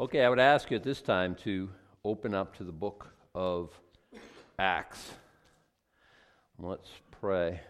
[0.00, 1.68] Okay, I would ask you at this time to
[2.06, 3.78] open up to the book of
[4.58, 5.12] Acts.
[6.58, 6.88] Let's
[7.20, 7.60] pray.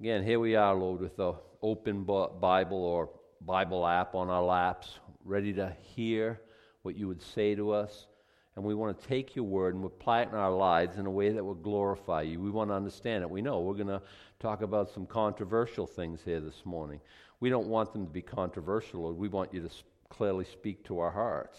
[0.00, 3.10] Again, here we are, Lord, with the open Bible or
[3.42, 6.40] Bible app on our laps, ready to hear
[6.80, 8.06] what you would say to us.
[8.54, 11.10] And we want to take your word and apply it in our lives in a
[11.10, 12.40] way that will glorify you.
[12.40, 13.28] We want to understand it.
[13.28, 14.00] We know we're going to
[14.40, 16.98] talk about some controversial things here this morning.
[17.40, 19.18] We don't want them to be controversial, Lord.
[19.18, 19.68] We want you to
[20.08, 21.58] clearly speak to our hearts.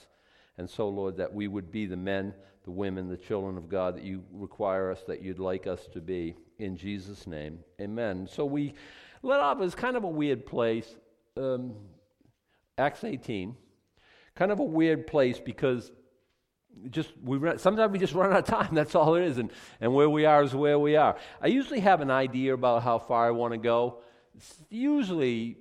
[0.58, 3.96] And so, Lord, that we would be the men, the women, the children of God
[3.96, 6.36] that you require us, that you'd like us to be.
[6.60, 8.28] In Jesus' name, amen.
[8.32, 8.74] So we
[9.22, 10.88] let off as kind of a weird place.
[11.36, 11.76] Um,
[12.80, 13.56] Acts 18,
[14.36, 15.92] kind of a weird place because
[16.90, 18.74] just we run, sometimes we just run out of time.
[18.74, 19.52] That's all it is, and
[19.82, 21.18] and where we are is where we are.
[21.42, 24.00] I usually have an idea about how far I want to go.
[24.36, 25.58] It's usually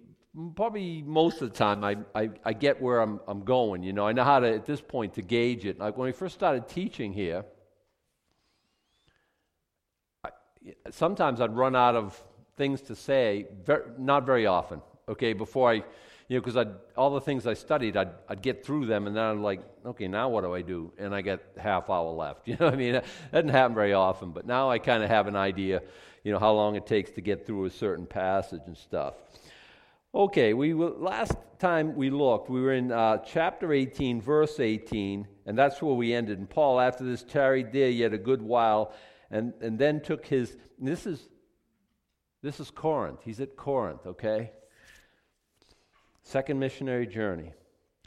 [0.54, 3.82] probably most of the time I, I, I, get where I'm, I'm going.
[3.82, 5.78] You know, I know how to, at this point, to gauge it.
[5.78, 7.44] Like when we first started teaching here,
[10.24, 10.30] I,
[10.90, 12.22] sometimes I'd run out of
[12.56, 13.46] things to say,
[13.98, 15.74] not very often, okay, before I,
[16.28, 19.22] you know, because all the things I studied, I'd, I'd get through them, and then
[19.22, 20.92] I'm like, okay, now what do I do?
[20.98, 22.48] And I get half hour left.
[22.48, 22.92] You know I mean?
[22.94, 25.82] That doesn't happen very often, but now I kind of have an idea,
[26.24, 29.14] you know, how long it takes to get through a certain passage and stuff.
[30.16, 35.58] Okay, we last time we looked, we were in uh, chapter 18, verse 18, and
[35.58, 36.38] that's where we ended.
[36.38, 38.94] And Paul, after this, tarried there yet a good while,
[39.30, 40.56] and, and then took his.
[40.78, 41.28] This is
[42.40, 43.20] this is Corinth.
[43.24, 44.06] He's at Corinth.
[44.06, 44.52] Okay.
[46.22, 47.52] Second missionary journey.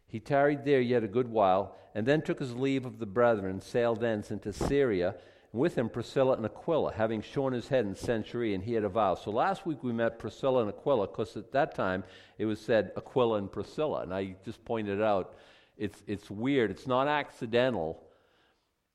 [0.08, 3.62] He tarried there yet a good while, and then took his leave of the brethren,
[3.62, 5.14] sailed thence into Syria
[5.52, 8.90] with him Priscilla and Aquila, having shorn his head in Cenchrea, and he had a
[8.90, 9.16] vow.
[9.16, 12.04] So last week we met Priscilla and Aquila, because at that time
[12.38, 14.02] it was said Aquila and Priscilla.
[14.02, 15.34] And I just pointed out
[15.78, 16.70] it's, it's weird.
[16.70, 18.04] It's not accidental.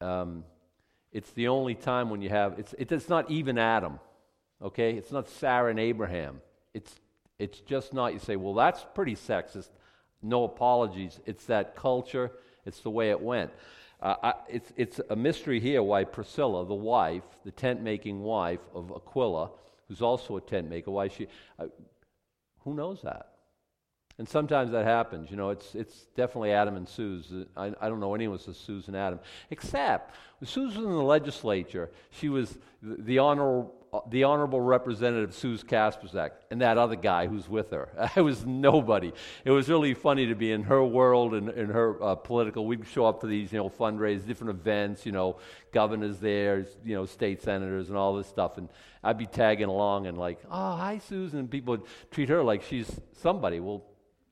[0.00, 0.44] Um,
[1.10, 3.98] it's the only time when you have, it's, it's not even Adam,
[4.62, 4.94] okay?
[4.94, 6.41] It's not Sarah and Abraham.
[6.72, 6.94] It's,
[7.38, 9.71] it's just not, you say, well, that's pretty sexist.
[10.22, 11.21] No apologies.
[11.26, 12.32] It's that culture,
[12.65, 13.50] it's the way it went.
[14.04, 18.60] Uh, I, it's, it's a mystery here why Priscilla, the wife, the tent making wife
[18.75, 19.50] of Aquila,
[19.88, 21.26] who's also a tent maker, why she.
[21.59, 21.69] Uh,
[22.60, 23.34] who knows that?
[24.19, 25.30] And sometimes that happens.
[25.30, 27.47] You know, it's, it's definitely Adam and Susan.
[27.56, 29.19] I, I don't know anyone who's Susan Adam.
[29.50, 30.14] Except,
[30.44, 33.74] Susan was in the legislature, she was the, honorable,
[34.10, 37.88] the honorable representative Suze Kasperzak and that other guy who's with her.
[38.16, 39.12] I was nobody.
[39.44, 42.66] It was really funny to be in her world and in her uh, political.
[42.66, 45.38] We'd show up to these, you know, fundraisers, different events, you know,
[45.72, 48.58] governors there, you know, state senators and all this stuff.
[48.58, 48.69] And
[49.03, 51.41] I'd be tagging along and like, oh, hi, Susan.
[51.41, 53.58] And people would treat her like she's somebody.
[53.58, 53.82] Well,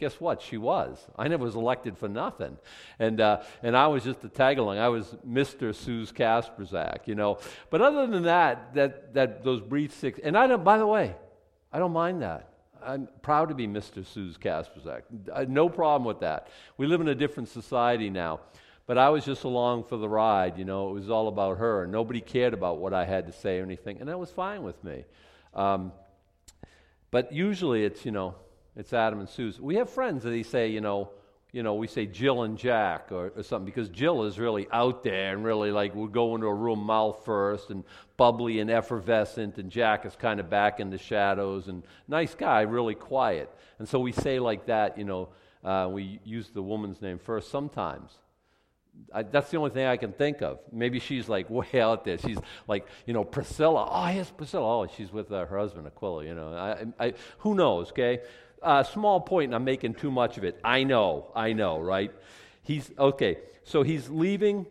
[0.02, 0.42] guess what?
[0.42, 0.98] She was.
[1.16, 2.58] I never was elected for nothing.
[2.98, 4.78] And, uh, and I was just a tag along.
[4.78, 5.72] I was Mr.
[5.72, 7.38] Suze Kasperzak, you know.
[7.70, 11.14] But other than that, that, that those brief six, and I don't, by the way,
[11.72, 12.48] I don't mind that.
[12.84, 14.04] I'm proud to be Mr.
[14.04, 15.02] Suze Kasperzak.
[15.48, 16.48] No problem with that.
[16.78, 18.40] We live in a different society now.
[18.88, 20.90] But I was just along for the ride, you know.
[20.90, 21.86] It was all about her.
[21.86, 24.82] Nobody cared about what I had to say or anything, and that was fine with
[24.82, 25.04] me.
[25.54, 25.92] Um,
[27.12, 28.34] but usually it's, you know,
[28.76, 29.62] it's Adam and Susan.
[29.62, 31.10] We have friends that they say, you know,
[31.52, 35.04] you know, we say Jill and Jack or, or, something because Jill is really out
[35.04, 37.84] there and really like would go into a room mouth first and
[38.16, 42.62] bubbly and effervescent, and Jack is kind of back in the shadows and nice guy,
[42.62, 43.54] really quiet.
[43.78, 45.28] And so we say like that, you know,
[45.62, 48.12] uh, we use the woman's name first sometimes.
[49.12, 50.58] I, that's the only thing I can think of.
[50.72, 52.16] Maybe she's like way out there.
[52.16, 53.88] She's like, you know, Priscilla.
[53.90, 54.80] Oh, yes, Priscilla.
[54.80, 56.24] Oh, she's with uh, her husband, Aquila.
[56.24, 56.54] You know,
[56.98, 57.90] I, I, who knows?
[57.90, 58.20] Okay,
[58.62, 60.58] uh, small point, and I'm making too much of it.
[60.64, 62.12] I know, I know, right?
[62.62, 63.38] He's okay.
[63.64, 64.66] So he's leaving.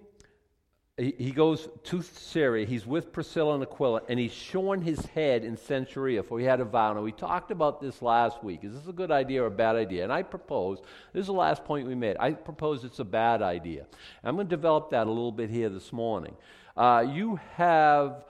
[0.98, 2.66] He, he goes to Syria.
[2.66, 6.60] He's with Priscilla and Aquila, and he's shorn his head in Cenchrea, for he had
[6.60, 6.94] a vow.
[6.94, 8.64] Now, we talked about this last week.
[8.64, 10.04] Is this a good idea or a bad idea?
[10.04, 10.80] And I propose,
[11.14, 12.18] this is the last point we made.
[12.20, 13.88] I propose it's a bad idea.
[14.24, 16.36] I'm going to develop that a little bit here this morning.
[16.76, 18.26] Uh, you have,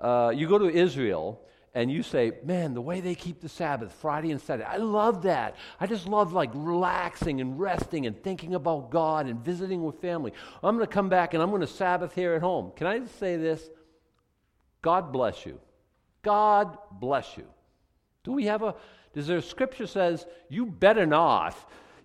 [0.00, 1.40] uh, you go to Israel,
[1.76, 5.24] and you say, man, the way they keep the Sabbath, Friday and Saturday, I love
[5.24, 5.56] that.
[5.78, 10.32] I just love like relaxing and resting and thinking about God and visiting with family.
[10.62, 12.72] I'm going to come back and I'm going to Sabbath here at home.
[12.76, 13.62] Can I just say this?
[14.80, 15.60] God bless you.
[16.22, 17.44] God bless you.
[18.24, 18.74] Do we have a,
[19.12, 21.54] does there scripture says, you better not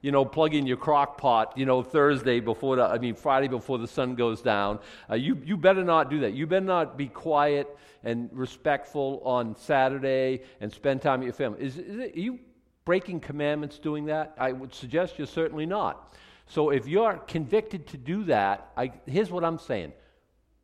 [0.01, 3.47] you know, plug in your crock pot, you know, Thursday before the, I mean, Friday
[3.47, 4.79] before the sun goes down.
[5.09, 6.33] Uh, you, you better not do that.
[6.33, 7.67] You better not be quiet
[8.03, 11.63] and respectful on Saturday and spend time with your family.
[11.63, 12.39] Is, is it, are you
[12.83, 14.33] breaking commandments doing that?
[14.39, 16.13] I would suggest you're certainly not.
[16.47, 19.93] So if you're convicted to do that, I, here's what I'm saying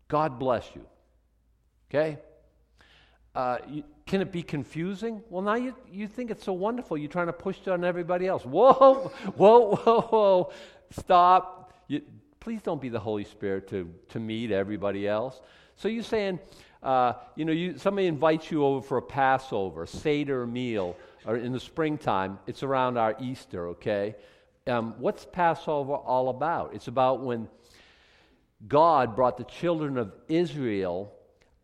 [0.07, 0.85] God bless you.
[1.89, 2.17] Okay?
[3.37, 3.59] Uh,
[4.07, 5.21] can it be confusing?
[5.29, 6.97] Well, now you, you think it's so wonderful.
[6.97, 8.43] You're trying to push it on everybody else.
[8.45, 10.51] Whoa, whoa, whoa, whoa.
[10.89, 11.71] Stop.
[11.87, 12.01] You,
[12.39, 15.39] please don't be the Holy Spirit to, to me, to everybody else.
[15.75, 16.39] So you're saying,
[16.81, 21.51] uh, you know, you, somebody invites you over for a Passover, Seder meal, or in
[21.51, 22.39] the springtime.
[22.47, 24.15] It's around our Easter, okay?
[24.65, 26.73] Um, what's Passover all about?
[26.73, 27.49] It's about when
[28.67, 31.13] God brought the children of Israel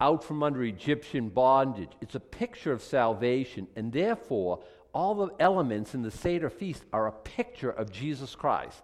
[0.04, 1.92] out from under Egyptian bondage.
[2.02, 4.60] It's a picture of salvation, and therefore,
[4.94, 8.84] all the elements in the Seder feast are a picture of Jesus Christ.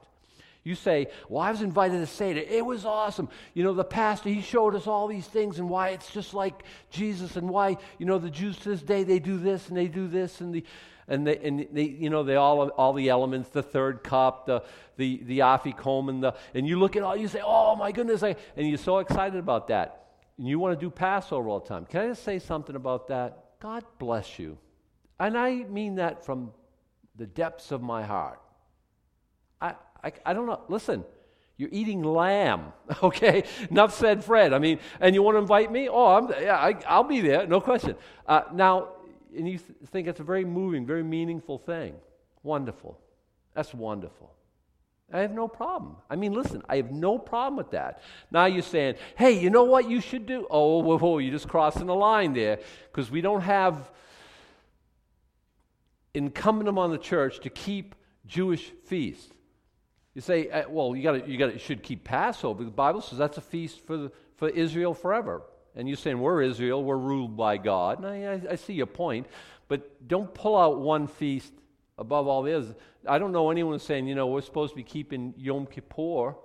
[0.63, 2.39] You say, Well, I was invited to Seder.
[2.39, 3.27] It was awesome.
[3.53, 6.63] You know, the pastor, he showed us all these things and why it's just like
[6.89, 9.87] Jesus and why, you know, the Jews to this day, they do this and they
[9.87, 10.63] do this and the
[11.09, 14.63] and they, and they, you know, they all all the elements, the third cup, the
[14.95, 18.35] the the afikomen, the and you look at all, you say, oh my goodness, I,
[18.55, 20.08] and you're so excited about that,
[20.39, 21.85] and you want to do Passover all the time.
[21.85, 23.59] Can I just say something about that?
[23.59, 24.57] God bless you,
[25.19, 26.51] and I mean that from
[27.15, 28.39] the depths of my heart.
[29.61, 30.61] I I, I don't know.
[30.67, 31.03] Listen.
[31.57, 32.71] You're eating lamb,
[33.03, 33.43] okay?
[33.69, 34.53] Enough said, Fred.
[34.53, 35.89] I mean, and you want to invite me?
[35.89, 37.97] Oh, I'm, yeah, I, will be there, no question.
[38.25, 38.93] Uh, now,
[39.35, 41.95] and you th- think it's a very moving, very meaningful thing.
[42.43, 42.97] Wonderful.
[43.53, 44.33] That's wonderful.
[45.11, 45.95] I have no problem.
[46.09, 48.01] I mean, listen, I have no problem with that.
[48.31, 50.45] Now you're saying, hey, you know what you should do?
[50.49, 52.59] Oh, whoa, whoa, you're just crossing the line there
[52.91, 53.91] because we don't have
[56.13, 57.95] incumbent upon the church to keep
[58.27, 59.33] Jewish feasts.
[60.13, 62.63] You say, uh, well, you got you got you should keep Passover.
[62.63, 65.43] The Bible says that's a feast for the, for Israel forever.
[65.75, 67.99] And you're saying, we're Israel, we're ruled by God.
[67.99, 69.27] And I, I, I see your point,
[69.67, 71.53] but don't pull out one feast
[71.99, 72.73] above all the others.
[73.07, 76.35] I don't know anyone saying, you know, we're supposed to be keeping Yom Kippur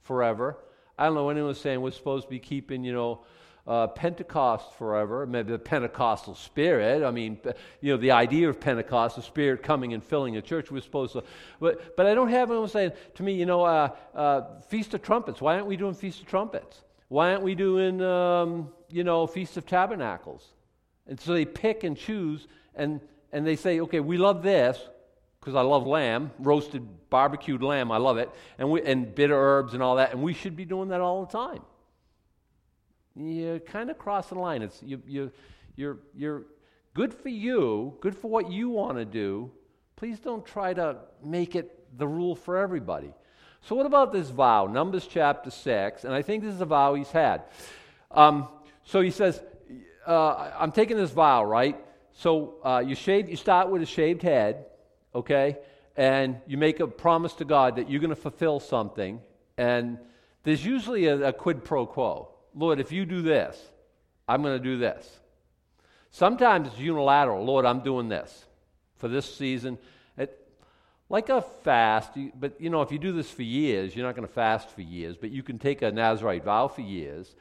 [0.00, 0.56] forever.
[0.96, 3.20] I don't know anyone saying we're supposed to be keeping, you know,
[3.66, 7.04] uh, Pentecost forever, maybe the Pentecostal spirit.
[7.04, 7.38] I mean,
[7.80, 11.12] you know, the idea of Pentecost, the spirit coming and filling a church, we're supposed
[11.12, 11.22] to.
[11.60, 15.02] But, but I don't have anyone saying to me, you know, uh, uh, Feast of
[15.02, 15.40] Trumpets.
[15.40, 16.82] Why aren't we doing Feast of Trumpets?
[17.08, 20.44] Why aren't we doing, um, you know, Feast of Tabernacles?
[21.06, 23.00] And so they pick and choose, and,
[23.32, 24.78] and they say, okay, we love this
[25.42, 29.74] because I love lamb, roasted barbecued lamb, I love it, and, we, and bitter herbs
[29.74, 31.62] and all that, and we should be doing that all the time.
[33.16, 34.62] You're kind of crossing the line.
[34.62, 35.32] It's, you, you,
[35.74, 36.44] you're, you're
[36.94, 39.50] good for you, good for what you want to do.
[39.96, 43.12] Please don't try to make it the rule for everybody.
[43.62, 44.68] So, what about this vow?
[44.68, 47.42] Numbers chapter 6, and I think this is a vow he's had.
[48.12, 48.48] Um,
[48.84, 49.42] so he says,
[50.06, 51.76] uh, I'm taking this vow, right?
[52.12, 54.66] So uh, you shave, you start with a shaved head,
[55.14, 55.58] okay?
[55.96, 59.20] And you make a promise to God that you're going to fulfill something.
[59.58, 59.98] And
[60.42, 62.28] there's usually a, a quid pro quo.
[62.54, 63.58] Lord, if you do this,
[64.28, 65.20] I'm going to do this.
[66.10, 67.44] Sometimes it's unilateral.
[67.44, 68.44] Lord, I'm doing this
[68.96, 69.78] for this season
[71.12, 74.26] like a fast, but you know, if you do this for years, you're not going
[74.26, 77.36] to fast for years, but you can take a Nazarite vow for years.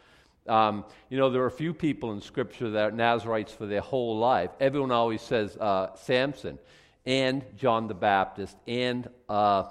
[0.45, 3.79] Um, you know, there are a few people in Scripture that are Nazarites for their
[3.79, 4.49] whole life.
[4.59, 6.59] Everyone always says uh, Samson
[7.05, 9.63] and John the Baptist and uh,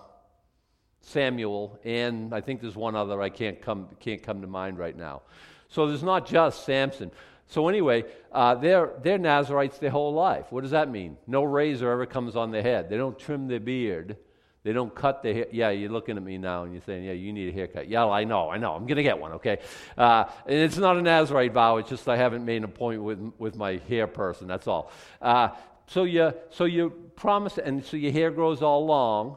[1.00, 4.97] Samuel, and I think there's one other I can't come, can't come to mind right
[4.97, 5.23] now.
[5.69, 7.11] So there's not just Samson.
[7.47, 10.47] So, anyway, uh, they're, they're Nazarites their whole life.
[10.50, 11.16] What does that mean?
[11.26, 12.88] No razor ever comes on their head.
[12.88, 14.16] They don't trim their beard.
[14.62, 15.47] They don't cut their hair.
[15.50, 17.88] Yeah, you're looking at me now and you're saying, yeah, you need a haircut.
[17.88, 18.75] Yeah, I know, I know.
[18.75, 19.59] I'm going to get one, okay?
[19.99, 21.78] Uh, and it's not a Nazarite vow.
[21.78, 24.47] It's just I haven't made an appointment with, with my hair person.
[24.47, 24.93] That's all.
[25.21, 25.49] Uh,
[25.90, 29.37] so, you, so you promise, and so your hair grows all long,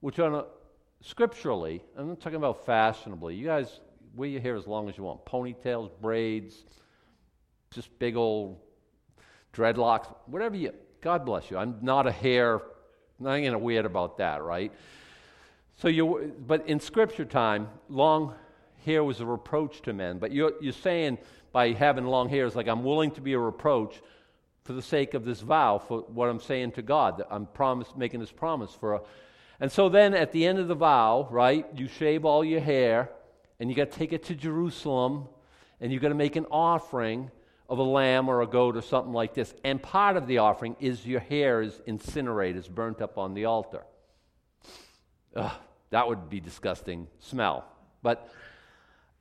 [0.00, 0.44] which on a,
[1.00, 3.36] scripturally, I'm not talking about fashionably.
[3.36, 3.80] You guys
[4.14, 6.66] wear your hair as long as you want ponytails, braids,
[7.70, 8.58] just big old
[9.54, 11.56] dreadlocks, whatever you, God bless you.
[11.56, 12.60] I'm not a hair,
[13.18, 14.72] nothing weird about that, right?
[15.76, 18.34] So you, but in scripture time, long
[18.84, 20.18] hair was a reproach to men.
[20.18, 21.16] But you're, you're saying
[21.50, 24.02] by having long hair is like I'm willing to be a reproach
[24.64, 27.18] for the sake of this vow, for what I'm saying to God.
[27.18, 29.00] That I'm promise, making this promise for a,
[29.60, 33.10] and so then at the end of the vow, right, you shave all your hair
[33.60, 35.28] and you got to take it to Jerusalem
[35.80, 37.30] and you got to make an offering
[37.68, 39.54] of a lamb or a goat or something like this.
[39.64, 43.44] And part of the offering is your hair is incinerated, is burnt up on the
[43.44, 43.84] altar.
[45.36, 45.52] Ugh,
[45.90, 47.64] that would be disgusting smell.
[48.02, 48.28] But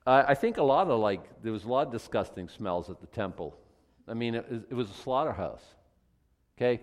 [0.05, 2.99] uh, I think a lot of like, there was a lot of disgusting smells at
[3.01, 3.55] the temple.
[4.07, 5.63] I mean, it, was a slaughterhouse.
[6.57, 6.81] Okay?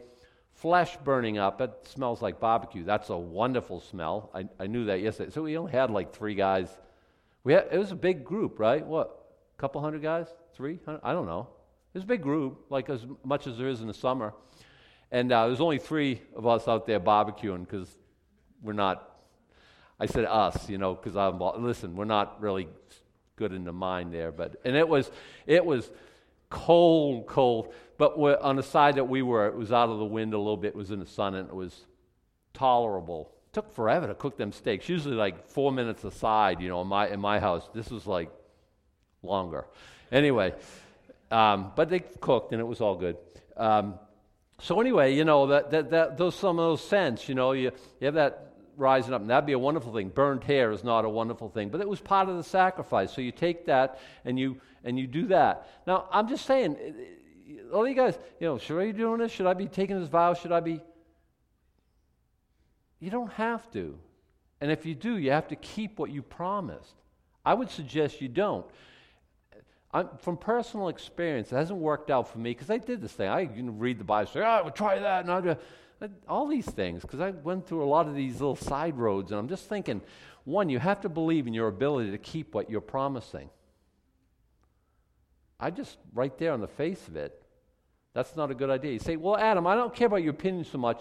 [0.61, 1.61] flesh burning up.
[1.61, 2.85] It smells like barbecue.
[2.85, 4.31] That's a wonderful smell.
[4.35, 5.31] I, I knew that yesterday.
[5.31, 6.69] So we only had like three guys.
[7.45, 8.87] We had, it was a big group, right?
[8.87, 9.25] What,
[9.57, 10.27] a couple hundred guys?
[10.55, 11.01] Three hundred?
[11.03, 11.49] I don't know.
[11.95, 14.35] It was a big group, like as much as there is in the summer.
[15.11, 17.97] And uh, there's only three of us out there barbecuing because
[18.63, 19.07] we're not.
[19.99, 21.97] I said us, you know, because I'm listen.
[21.97, 22.69] We're not really
[23.37, 25.11] good in the mind there, but and it was
[25.47, 25.91] it was
[26.51, 27.73] cold, cold.
[27.97, 30.57] But on the side that we were, it was out of the wind a little
[30.57, 30.69] bit.
[30.69, 31.87] It was in the sun, and it was
[32.53, 33.33] tolerable.
[33.51, 34.89] It took forever to cook them steaks.
[34.89, 36.83] Usually like four minutes aside, you know.
[36.83, 38.31] In my in my house, this was like
[39.23, 39.67] longer.
[40.13, 40.55] Anyway,
[41.31, 43.17] um, but they cooked, and it was all good.
[43.57, 43.95] Um,
[44.61, 47.71] so anyway, you know that, that, that those some of those scents, you know, you,
[48.01, 50.09] you have that rising up, and that'd be a wonderful thing.
[50.09, 53.13] Burned hair is not a wonderful thing, but it was part of the sacrifice.
[53.13, 55.69] So you take that and you and you do that.
[55.87, 56.77] Now I'm just saying,
[57.73, 59.33] all you guys, you know, should I be doing this?
[59.33, 60.35] Should I be taking this vow?
[60.35, 60.81] Should I be?
[62.99, 63.99] You don't have to,
[64.61, 66.95] and if you do, you have to keep what you promised.
[67.45, 68.67] I would suggest you don't.
[69.93, 73.29] I'm, from personal experience, it hasn't worked out for me because I did this thing.
[73.29, 75.57] I read the Bible, say, "Oh, I would try that," and I
[76.29, 79.39] all these things because I went through a lot of these little side roads, and
[79.39, 80.01] I'm just thinking,
[80.45, 83.51] one, you have to believe in your ability to keep what you're promising.
[85.61, 87.41] I just right there on the face of it,
[88.15, 88.93] that's not a good idea.
[88.93, 91.01] You say, "Well, Adam, I don't care about your opinion so much.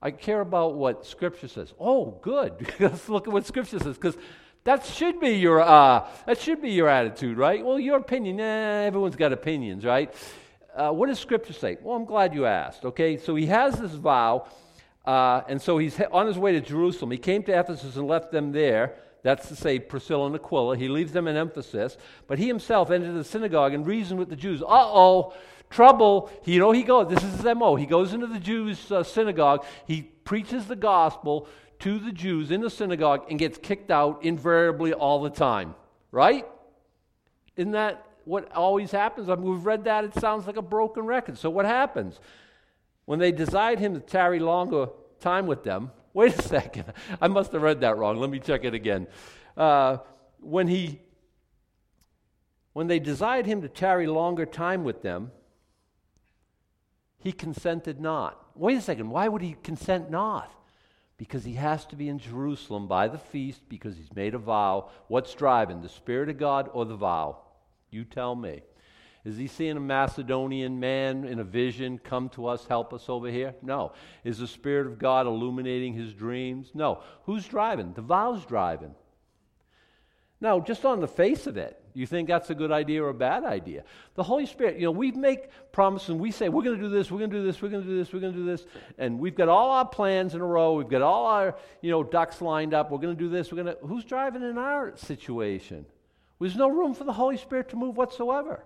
[0.00, 2.72] I care about what Scripture says." Oh, good.
[2.80, 4.16] Let's look at what Scripture says because
[4.64, 7.64] that should be your uh, that should be your attitude, right?
[7.64, 8.38] Well, your opinion.
[8.40, 10.14] Eh, everyone's got opinions, right?
[10.74, 11.78] Uh, what does Scripture say?
[11.82, 12.84] Well, I'm glad you asked.
[12.84, 14.46] Okay, so he has this vow,
[15.06, 17.10] uh, and so he's on his way to Jerusalem.
[17.10, 18.94] He came to Ephesus and left them there.
[19.22, 20.76] That's to say, Priscilla and Aquila.
[20.76, 21.96] He leaves them in Ephesus,
[22.26, 24.62] but he himself entered the synagogue and reasoned with the Jews.
[24.62, 25.34] Uh oh,
[25.70, 26.30] trouble.
[26.44, 27.08] You know, he goes.
[27.08, 27.76] This is his mo.
[27.76, 29.64] He goes into the Jews' uh, synagogue.
[29.86, 31.48] He preaches the gospel
[31.80, 35.74] to the Jews in the synagogue and gets kicked out invariably all the time.
[36.10, 36.46] Right?
[37.56, 39.28] Isn't that what always happens?
[39.28, 40.04] I mean, we've read that.
[40.04, 41.38] It sounds like a broken record.
[41.38, 42.20] So what happens?
[43.04, 46.92] When they desired him to tarry longer time with them, wait a second.
[47.20, 48.18] I must have read that wrong.
[48.18, 49.06] Let me check it again.
[49.56, 49.98] Uh,
[50.40, 51.00] when he
[52.72, 55.32] when they desired him to tarry longer time with them,
[57.18, 58.40] he consented not.
[58.54, 60.52] Wait a second, why would he consent not?
[61.18, 64.88] because he has to be in Jerusalem by the feast because he's made a vow.
[65.08, 67.38] What's driving, the Spirit of God or the vow?
[67.90, 68.62] You tell me.
[69.24, 73.28] Is he seeing a Macedonian man in a vision come to us, help us over
[73.28, 73.54] here?
[73.62, 73.92] No.
[74.24, 76.70] Is the Spirit of God illuminating his dreams?
[76.74, 77.02] No.
[77.24, 77.92] Who's driving?
[77.92, 78.94] The vow's driving.
[80.40, 83.14] Now, just on the face of it, you think that's a good idea or a
[83.14, 83.82] bad idea?
[84.14, 86.88] The Holy Spirit, you know, we make promises and we say, we're going to do
[86.88, 88.44] this, we're going to do this, we're going to do this, we're going to do
[88.44, 88.64] this,
[88.98, 92.04] and we've got all our plans in a row, we've got all our, you know,
[92.04, 93.84] ducks lined up, we're going to do this, we're going to.
[93.84, 95.84] Who's driving in our situation?
[96.40, 98.62] There's no room for the Holy Spirit to move whatsoever.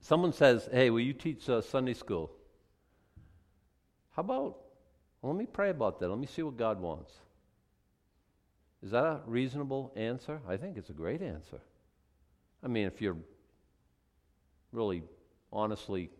[0.00, 2.30] Someone says, hey, will you teach uh, Sunday school?
[4.12, 4.56] How about,
[5.20, 6.08] well, let me pray about that.
[6.08, 7.12] Let me see what God wants.
[8.82, 10.40] Is that a reasonable answer?
[10.48, 11.60] I think it's a great answer.
[12.62, 13.16] I mean, if you're
[14.72, 15.02] really
[15.52, 16.10] honestly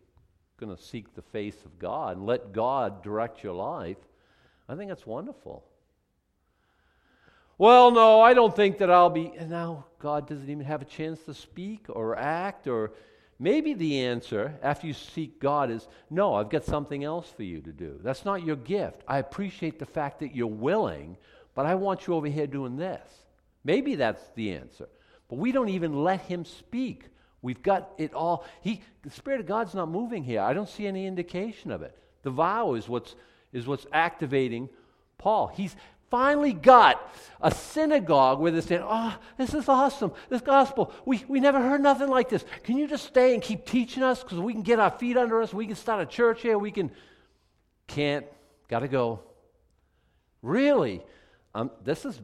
[0.59, 3.99] going to seek the face of God and let God direct your life,
[4.68, 5.64] I think that's wonderful.
[7.59, 9.33] Well, no, I don't think that I'll be.
[9.38, 12.92] And now God doesn't even have a chance to speak or act, or
[13.38, 17.61] maybe the answer after you seek God is no, I've got something else for you
[17.61, 17.99] to do.
[18.02, 19.02] That's not your gift.
[19.07, 21.16] I appreciate the fact that you're willing,
[21.55, 23.09] but I want you over here doing this.
[23.64, 24.88] Maybe that's the answer.
[25.28, 27.07] But we don't even let him speak.
[27.43, 28.45] We've got it all.
[28.61, 30.40] He, the Spirit of God's not moving here.
[30.40, 31.97] I don't see any indication of it.
[32.23, 33.14] The vow is what's,
[33.52, 34.69] is what's activating
[35.19, 35.49] Paul.
[35.49, 35.76] He's
[36.11, 40.13] finally got a synagogue where they're saying, Oh, this is awesome.
[40.29, 40.93] This gospel.
[41.05, 42.45] We, we never heard nothing like this.
[42.63, 44.23] Can you just stay and keep teaching us?
[44.23, 45.53] Because we can get our feet under us.
[45.53, 46.59] We can start a church here.
[46.59, 46.91] We can.
[47.87, 48.27] Can't.
[48.69, 49.21] Got to go.
[50.43, 51.03] Really?
[51.55, 52.21] Um, this is,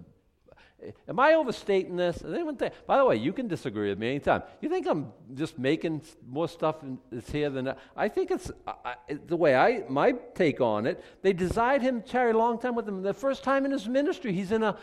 [1.09, 2.23] am I overstating this?
[2.23, 4.43] anyone think, by the way, you can disagree with me anytime.
[4.61, 6.77] You think I'm just making more stuff
[7.11, 7.79] that's here than that?
[7.97, 8.95] I think it's I,
[9.27, 11.03] the way I, my take on it.
[11.23, 13.03] They desired him to tarry a long time with them.
[13.03, 14.77] The first time in his ministry, he's in a,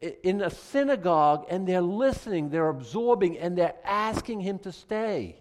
[0.00, 5.36] in a synagogue and they're listening, they're absorbing, and they're asking him to stay.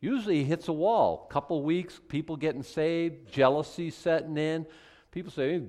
[0.00, 1.26] Usually he hits a wall.
[1.30, 4.66] Couple weeks, people getting saved, jealousy setting in.
[5.10, 5.62] People say,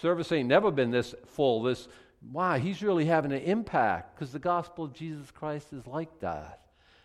[0.00, 1.62] service ain't never been this full.
[1.62, 1.88] This,
[2.32, 6.60] wow, he's really having an impact because the gospel of Jesus Christ is like that.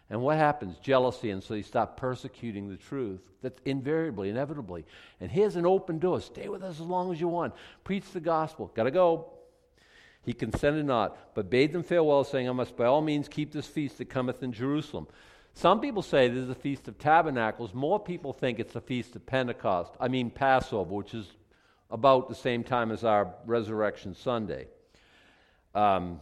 [0.10, 0.78] And what happens?
[0.78, 3.22] Jealousy, and so you start persecuting the truth.
[3.42, 4.86] That's invariably, inevitably.
[5.20, 6.22] And here's an open door.
[6.22, 7.54] Stay with us as long as you want.
[7.84, 8.72] Preach the gospel.
[8.76, 9.32] Gotta go.
[10.24, 13.68] He consented not, but bade them farewell, saying, I must by all means keep this
[13.68, 15.08] feast that cometh in Jerusalem.
[15.54, 17.74] Some people say this is the Feast of Tabernacles.
[17.74, 19.94] More people think it's the Feast of Pentecost.
[20.00, 21.28] I mean, Passover, which is
[21.94, 24.68] about the same time as our Resurrection Sunday.
[25.76, 26.20] Um,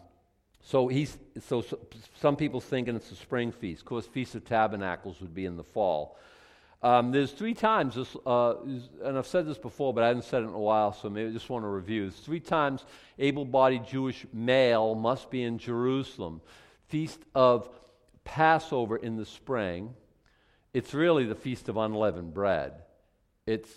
[0.64, 1.80] so he's so, so,
[2.20, 3.82] some people thinking it's a spring feast.
[3.82, 6.18] Of course, Feast of Tabernacles would be in the fall.
[6.84, 8.56] Um, there's three times this, uh,
[9.04, 11.30] and I've said this before, but I haven't said it in a while, so maybe
[11.30, 12.02] I just want to review.
[12.02, 12.84] There's three times
[13.18, 16.42] able-bodied Jewish male must be in Jerusalem.
[16.90, 17.70] Feast of
[18.24, 19.94] Passover in the spring.
[20.74, 22.74] It's really the Feast of Unleavened Bread.
[23.46, 23.70] It's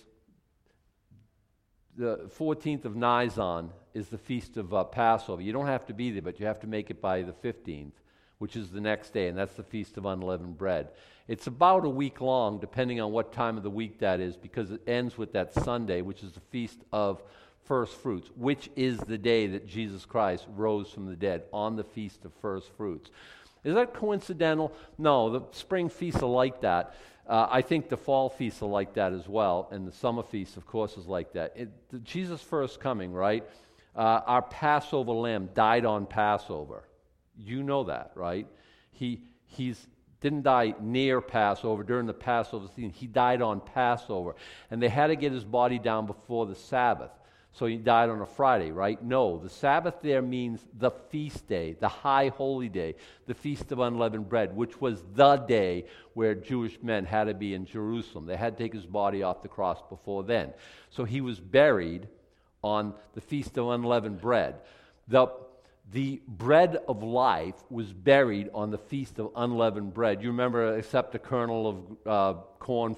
[1.96, 5.42] the 14th of Nisan is the Feast of uh, Passover.
[5.42, 7.92] You don't have to be there, but you have to make it by the 15th,
[8.38, 10.88] which is the next day, and that's the Feast of Unleavened Bread.
[11.28, 14.70] It's about a week long, depending on what time of the week that is, because
[14.70, 17.22] it ends with that Sunday, which is the Feast of
[17.64, 21.84] First Fruits, which is the day that Jesus Christ rose from the dead, on the
[21.84, 23.10] Feast of First Fruits.
[23.62, 24.72] Is that coincidental?
[24.98, 26.94] No, the spring feasts are like that.
[27.26, 30.56] Uh, I think the fall feasts are like that as well, and the summer feast,
[30.56, 31.54] of course, is like that.
[31.56, 31.70] It,
[32.04, 33.44] Jesus' first coming, right?
[33.96, 36.84] Uh, our Passover lamb died on Passover.
[37.36, 38.46] You know that, right?
[38.90, 39.86] He he's
[40.20, 42.90] didn't die near Passover during the Passover season.
[42.90, 44.34] He died on Passover,
[44.70, 47.10] and they had to get his body down before the Sabbath.
[47.54, 49.00] So he died on a Friday, right?
[49.00, 52.96] No, the Sabbath there means the feast day, the high holy day,
[53.26, 55.84] the feast of unleavened bread, which was the day
[56.14, 58.26] where Jewish men had to be in Jerusalem.
[58.26, 60.52] They had to take his body off the cross before then.
[60.90, 62.08] So he was buried
[62.64, 64.56] on the feast of unleavened bread.
[65.06, 65.28] The,
[65.92, 70.22] the bread of life was buried on the feast of unleavened bread.
[70.22, 72.96] You remember, except a kernel of uh, corn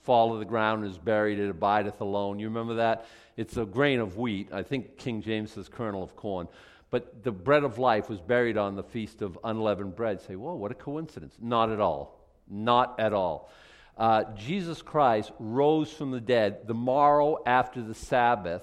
[0.00, 2.38] fall to the ground and is buried, it abideth alone.
[2.38, 3.06] You remember that?
[3.38, 4.52] It's a grain of wheat.
[4.52, 6.48] I think King James says kernel of corn.
[6.90, 10.20] But the bread of life was buried on the feast of unleavened bread.
[10.20, 11.36] Say, whoa, what a coincidence.
[11.40, 12.18] Not at all.
[12.50, 13.48] Not at all.
[13.96, 18.62] Uh, Jesus Christ rose from the dead the morrow after the Sabbath,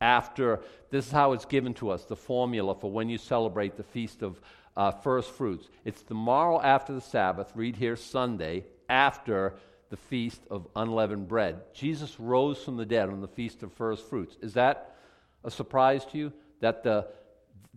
[0.00, 0.60] after,
[0.90, 4.22] this is how it's given to us, the formula for when you celebrate the feast
[4.22, 4.40] of
[4.74, 5.68] uh, first fruits.
[5.84, 9.54] It's the morrow after the Sabbath, read here Sunday, after
[9.94, 11.60] the feast of unleavened bread.
[11.72, 14.36] Jesus rose from the dead on the feast of first fruits.
[14.42, 14.96] Is that
[15.44, 16.32] a surprise to you?
[16.58, 17.06] That, the,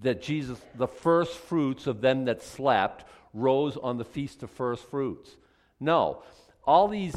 [0.01, 4.89] that Jesus, the first fruits of them that slept, rose on the feast of first
[4.89, 5.29] fruits?
[5.79, 6.23] No.
[6.63, 7.15] All these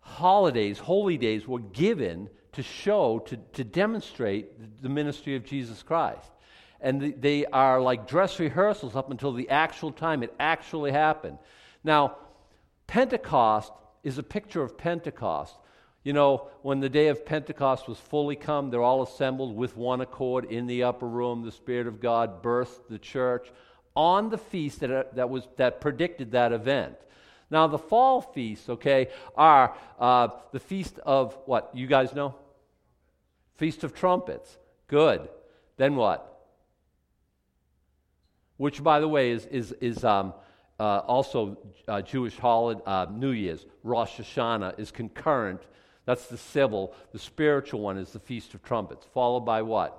[0.00, 6.28] holidays, holy days, were given to show, to, to demonstrate the ministry of Jesus Christ.
[6.80, 11.38] And they are like dress rehearsals up until the actual time it actually happened.
[11.84, 12.16] Now,
[12.88, 15.54] Pentecost is a picture of Pentecost.
[16.04, 20.00] You know, when the day of Pentecost was fully come, they're all assembled with one
[20.00, 21.44] accord in the upper room.
[21.44, 23.52] The Spirit of God birthed the church
[23.94, 26.96] on the feast that, that, was, that predicted that event.
[27.50, 31.70] Now, the fall feasts, okay, are uh, the feast of what?
[31.74, 32.34] You guys know?
[33.56, 34.56] Feast of Trumpets.
[34.88, 35.28] Good.
[35.76, 36.28] Then what?
[38.56, 40.32] Which, by the way, is, is, is um,
[40.78, 41.56] uh, also
[41.88, 45.62] uh, Jewish holiday, uh, New Year's, Rosh Hashanah, is concurrent.
[46.04, 46.94] That's the civil.
[47.12, 49.98] The spiritual one is the Feast of Trumpets, followed by what?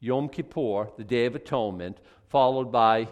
[0.00, 3.08] Yom Kippur, the Day of Atonement, followed by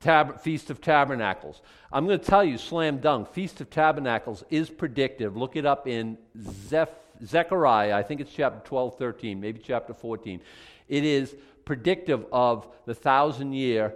[0.00, 1.62] Tab- Feast of Tabernacles.
[1.90, 5.36] I'm going to tell you, slam dunk, Feast of Tabernacles is predictive.
[5.36, 6.18] Look it up in
[6.68, 6.90] Zeph-
[7.24, 10.40] Zechariah, I think it's chapter 12, 13, maybe chapter 14.
[10.88, 13.94] It is predictive of the thousand year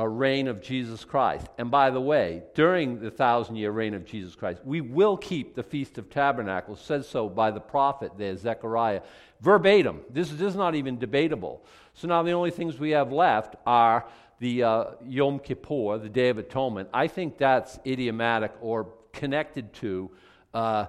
[0.00, 1.46] a reign of Jesus Christ.
[1.58, 5.54] And by the way, during the thousand year reign of Jesus Christ, we will keep
[5.54, 9.02] the Feast of Tabernacles, says so by the prophet there, Zechariah,
[9.42, 10.00] verbatim.
[10.08, 11.62] This, this is not even debatable.
[11.92, 14.06] So now the only things we have left are
[14.38, 16.88] the uh, Yom Kippur, the Day of Atonement.
[16.94, 20.10] I think that's idiomatic or connected to
[20.54, 20.86] uh,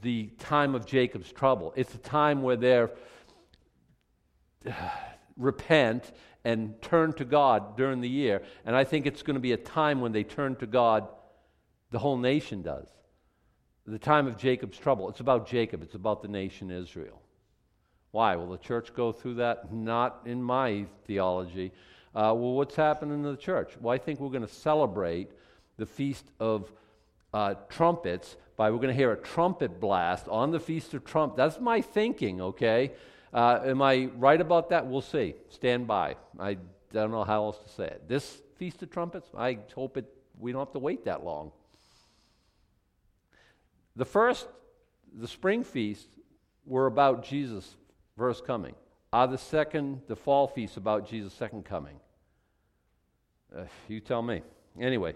[0.00, 1.74] the time of Jacob's trouble.
[1.76, 2.90] It's a time where they're
[5.38, 6.12] repent
[6.44, 8.42] and turn to God during the year.
[8.66, 11.08] And I think it's going to be a time when they turn to God,
[11.90, 12.88] the whole nation does.
[13.86, 15.08] The time of Jacob's trouble.
[15.08, 17.22] It's about Jacob, it's about the nation Israel.
[18.10, 18.36] Why?
[18.36, 19.72] Will the church go through that?
[19.72, 21.72] Not in my theology.
[22.14, 23.72] Uh, well, what's happening in the church?
[23.80, 25.30] Well, I think we're going to celebrate
[25.76, 26.72] the Feast of
[27.32, 31.36] uh, Trumpets by we're going to hear a trumpet blast on the Feast of Trump.
[31.36, 32.92] That's my thinking, okay?
[33.32, 34.86] Uh, am I right about that?
[34.86, 35.34] We'll see.
[35.50, 36.16] Stand by.
[36.38, 36.56] I
[36.92, 38.08] don't know how else to say it.
[38.08, 40.06] This Feast of Trumpets, I hope it,
[40.38, 41.52] we don't have to wait that long.
[43.94, 44.48] The first,
[45.16, 46.08] the spring feast,
[46.64, 47.76] were about Jesus'
[48.16, 48.74] first coming.
[49.12, 51.96] Are the second, the fall feast, about Jesus' second coming?
[53.56, 54.42] Uh, you tell me.
[54.80, 55.14] Anyway,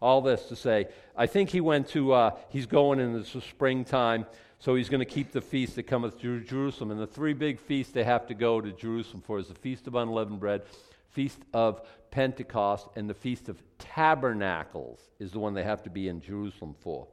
[0.00, 4.26] all this to say, I think he went to, uh, he's going in the springtime,
[4.58, 6.90] so he's going to keep the feast that cometh to Jerusalem.
[6.90, 9.86] And the three big feasts they have to go to Jerusalem for is the Feast
[9.86, 10.62] of Unleavened Bread,
[11.10, 16.08] Feast of Pentecost, and the Feast of Tabernacles is the one they have to be
[16.08, 17.08] in Jerusalem for.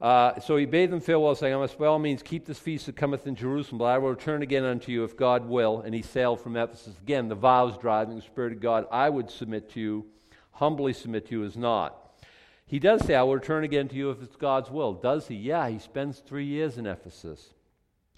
[0.00, 2.86] Uh, so he bade them farewell, saying, I must by all means keep this feast
[2.86, 5.82] that cometh in Jerusalem, but I will return again unto you if God will.
[5.82, 6.94] And he sailed from Ephesus.
[7.02, 10.06] Again, the vows driving the Spirit of God, I would submit to you,
[10.60, 11.96] humbly submit to you, is not.
[12.66, 14.92] He does say, I will return again to you if it's God's will.
[14.92, 15.34] Does he?
[15.34, 17.54] Yeah, he spends three years in Ephesus.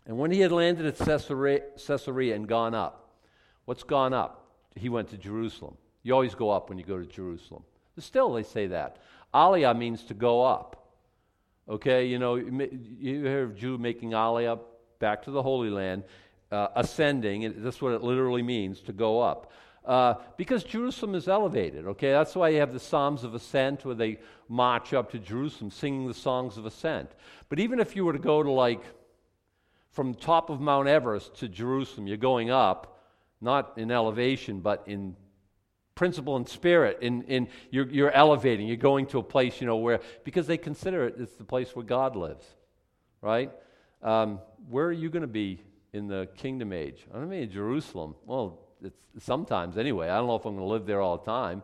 [0.06, 3.12] And when he had landed at Caesarea, and gone up,
[3.64, 4.44] what's gone up?
[4.74, 5.76] He went to Jerusalem.
[6.02, 7.62] You always go up when you go to Jerusalem.
[7.94, 8.98] But still, they say that.
[9.32, 10.88] Aliyah means to go up.
[11.68, 14.58] Okay, you know, you hear of Jew making aliyah
[14.98, 16.02] back to the Holy Land,
[16.50, 17.54] uh, ascending.
[17.58, 19.52] That's what it literally means to go up.
[19.84, 22.12] Uh, because Jerusalem is elevated, okay?
[22.12, 24.18] That's why you have the Psalms of Ascent where they
[24.48, 27.10] march up to Jerusalem singing the songs of ascent.
[27.48, 28.82] But even if you were to go to like
[29.90, 33.02] from top of Mount Everest to Jerusalem, you're going up,
[33.40, 35.16] not in elevation, but in
[35.94, 39.76] principle and spirit in, in you're, you're elevating you're going to a place you know
[39.76, 42.46] where because they consider it it's the place where god lives
[43.20, 43.52] right
[44.02, 44.40] um,
[44.70, 47.50] where are you going to be in the kingdom age i'm going to be in
[47.50, 51.18] jerusalem well it's sometimes anyway i don't know if i'm going to live there all
[51.18, 51.62] the time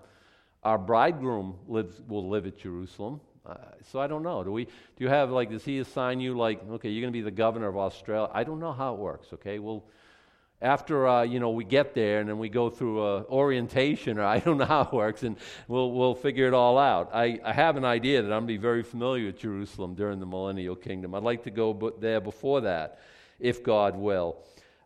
[0.62, 3.54] our bridegroom lives will live at jerusalem uh,
[3.90, 6.60] so i don't know do we do you have like does he assign you like
[6.70, 9.28] okay you're going to be the governor of australia i don't know how it works
[9.32, 9.84] okay well
[10.60, 14.24] after uh, you know we get there and then we go through a orientation or
[14.24, 15.36] I don't know how it works and
[15.68, 17.10] we'll we'll figure it all out.
[17.14, 20.26] I, I have an idea that I'm gonna be very familiar with Jerusalem during the
[20.26, 21.14] millennial kingdom.
[21.14, 22.98] I'd like to go there before that,
[23.38, 24.38] if God will.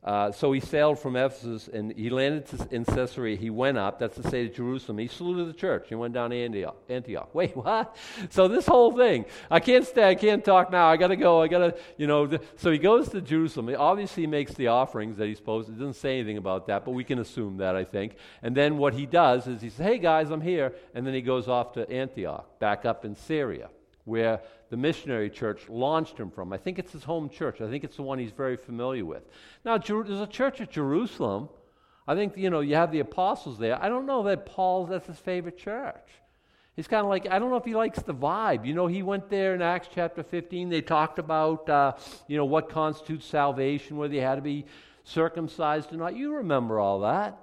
[0.04, 3.36] Uh, so he sailed from Ephesus and he landed in Caesarea.
[3.36, 4.98] He went up, that's to say to Jerusalem.
[4.98, 5.86] He saluted the church.
[5.88, 6.76] He went down to Antioch.
[6.88, 7.30] Antioch.
[7.34, 7.96] Wait, what?
[8.30, 10.88] So this whole thing, I can't stay, I can't talk now.
[10.88, 11.40] I got to go.
[11.40, 12.28] I got to, you know.
[12.56, 13.68] So he goes to Jerusalem.
[13.68, 15.74] He obviously makes the offerings that he's supposed to.
[15.74, 18.16] It doesn't say anything about that, but we can assume that, I think.
[18.42, 20.74] And then what he does is he says, hey guys, I'm here.
[20.94, 23.68] And then he goes off to Antioch, back up in Syria
[24.04, 26.52] where the missionary church launched him from.
[26.52, 27.60] I think it's his home church.
[27.60, 29.22] I think it's the one he's very familiar with.
[29.64, 31.48] Now, there's a church at Jerusalem.
[32.06, 33.80] I think, you know, you have the apostles there.
[33.80, 36.08] I don't know that Paul's, that's his favorite church.
[36.74, 38.64] He's kind of like, I don't know if he likes the vibe.
[38.64, 40.70] You know, he went there in Acts chapter 15.
[40.70, 41.92] They talked about, uh,
[42.28, 44.64] you know, what constitutes salvation, whether you had to be
[45.04, 46.16] circumcised or not.
[46.16, 47.38] You remember all that.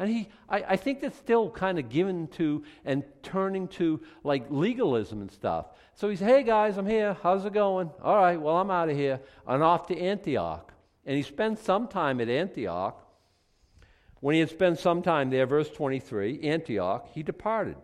[0.00, 4.46] And he, I, I think that's still kind of given to and turning to like
[4.48, 5.66] legalism and stuff.
[5.94, 7.18] So he said, Hey guys, I'm here.
[7.22, 7.90] How's it going?
[8.02, 9.20] All right, well, I'm out of here.
[9.46, 10.72] And off to Antioch.
[11.04, 12.98] And he spent some time at Antioch.
[14.20, 17.76] When he had spent some time there, verse 23, Antioch, he departed.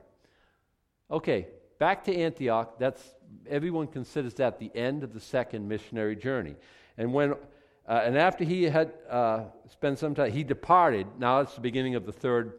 [1.10, 1.48] Okay,
[1.78, 2.78] back to Antioch.
[2.78, 3.02] That's
[3.46, 6.56] everyone considers that the end of the second missionary journey.
[6.96, 7.34] And when
[7.88, 11.06] uh, and after he had uh, spent some time, he departed.
[11.18, 12.54] Now it's the beginning of the third,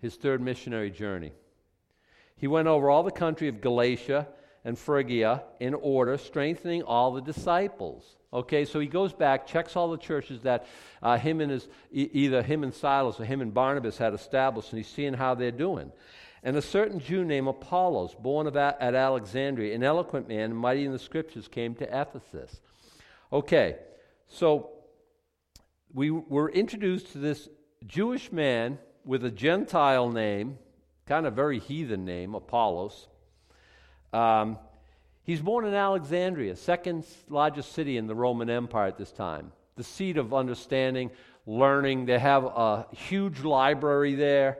[0.00, 1.32] his third missionary journey.
[2.36, 4.28] He went over all the country of Galatia
[4.64, 8.16] and Phrygia in order, strengthening all the disciples.
[8.32, 10.66] Okay, so he goes back, checks all the churches that
[11.02, 14.72] uh, him and his, e- either him and Silas or him and Barnabas had established,
[14.72, 15.92] and he's seeing how they're doing.
[16.42, 20.84] And a certain Jew named Apollos, born of a- at Alexandria, an eloquent man, mighty
[20.84, 22.60] in the scriptures, came to Ephesus.
[23.34, 23.78] Okay,
[24.28, 24.70] so
[25.92, 27.48] we were introduced to this
[27.84, 30.56] Jewish man with a Gentile name,
[31.06, 33.08] kind of very heathen name, Apollos.
[34.12, 34.56] Um,
[35.24, 39.82] he's born in Alexandria, second largest city in the Roman Empire at this time, the
[39.82, 41.10] seat of understanding,
[41.44, 42.06] learning.
[42.06, 44.58] They have a huge library there.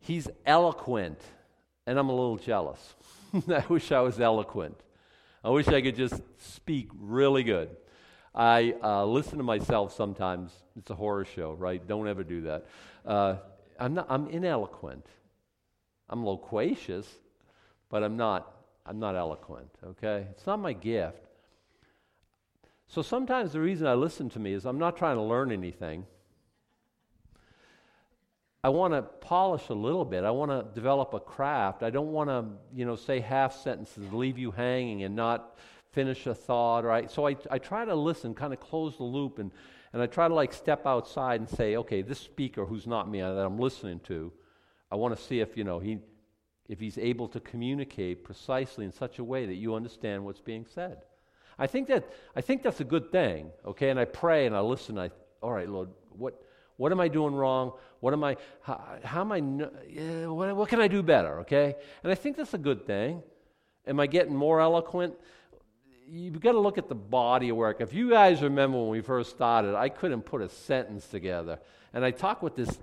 [0.00, 1.20] He's eloquent,
[1.86, 2.94] and I'm a little jealous.
[3.50, 4.80] I wish I was eloquent.
[5.44, 7.68] I wish I could just speak really good.
[8.34, 10.50] I uh, listen to myself sometimes.
[10.78, 11.86] It's a horror show, right?
[11.86, 12.66] Don't ever do that.
[13.04, 13.36] Uh,
[13.78, 15.04] I'm, not, I'm ineloquent.
[16.08, 17.06] I'm loquacious,
[17.90, 20.26] but I'm not, I'm not eloquent, okay?
[20.30, 21.26] It's not my gift.
[22.88, 26.06] So sometimes the reason I listen to me is I'm not trying to learn anything.
[28.64, 30.24] I want to polish a little bit.
[30.24, 31.82] I want to develop a craft.
[31.82, 35.58] I don't want to, you know, say half sentences, leave you hanging, and not
[35.92, 39.38] finish a thought, I, so I, I try to listen, kind of close the loop,
[39.38, 39.52] and,
[39.92, 43.20] and I try to like step outside and say, okay, this speaker who's not me
[43.20, 44.32] uh, that I'm listening to,
[44.90, 45.98] I want to see if you know he,
[46.66, 50.64] if he's able to communicate precisely in such a way that you understand what's being
[50.74, 51.02] said.
[51.58, 53.90] I think that I think that's a good thing, okay?
[53.90, 54.98] And I pray and I listen.
[54.98, 55.10] I,
[55.42, 56.42] all right, Lord, what
[56.76, 57.72] what am I doing wrong?
[58.00, 58.36] What am I?
[58.62, 59.38] How, how am I?
[59.38, 61.40] Uh, what, what can I do better?
[61.40, 63.22] Okay, and I think that's a good thing.
[63.86, 65.14] Am I getting more eloquent?
[66.06, 67.80] You've got to look at the body of work.
[67.80, 71.58] If you guys remember when we first started, I couldn't put a sentence together,
[71.92, 72.78] and I talked with this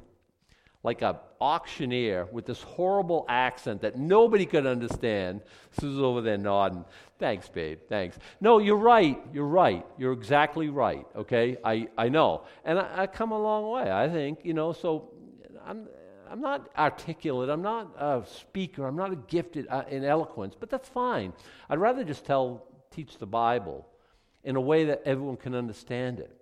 [0.83, 5.41] like a auctioneer with this horrible accent that nobody could understand.
[5.71, 6.85] Sue's over there nodding.
[7.19, 7.79] Thanks, babe.
[7.87, 8.17] Thanks.
[8.39, 9.19] No, you're right.
[9.33, 9.85] You're right.
[9.97, 11.05] You're exactly right.
[11.15, 13.91] Okay, I, I know, and I, I come a long way.
[13.91, 14.73] I think you know.
[14.73, 15.09] So
[15.65, 15.87] I'm
[16.29, 17.49] I'm not articulate.
[17.49, 18.87] I'm not a speaker.
[18.87, 21.33] I'm not a gifted uh, in eloquence, but that's fine.
[21.69, 23.87] I'd rather just tell teach the Bible
[24.43, 26.40] in a way that everyone can understand it.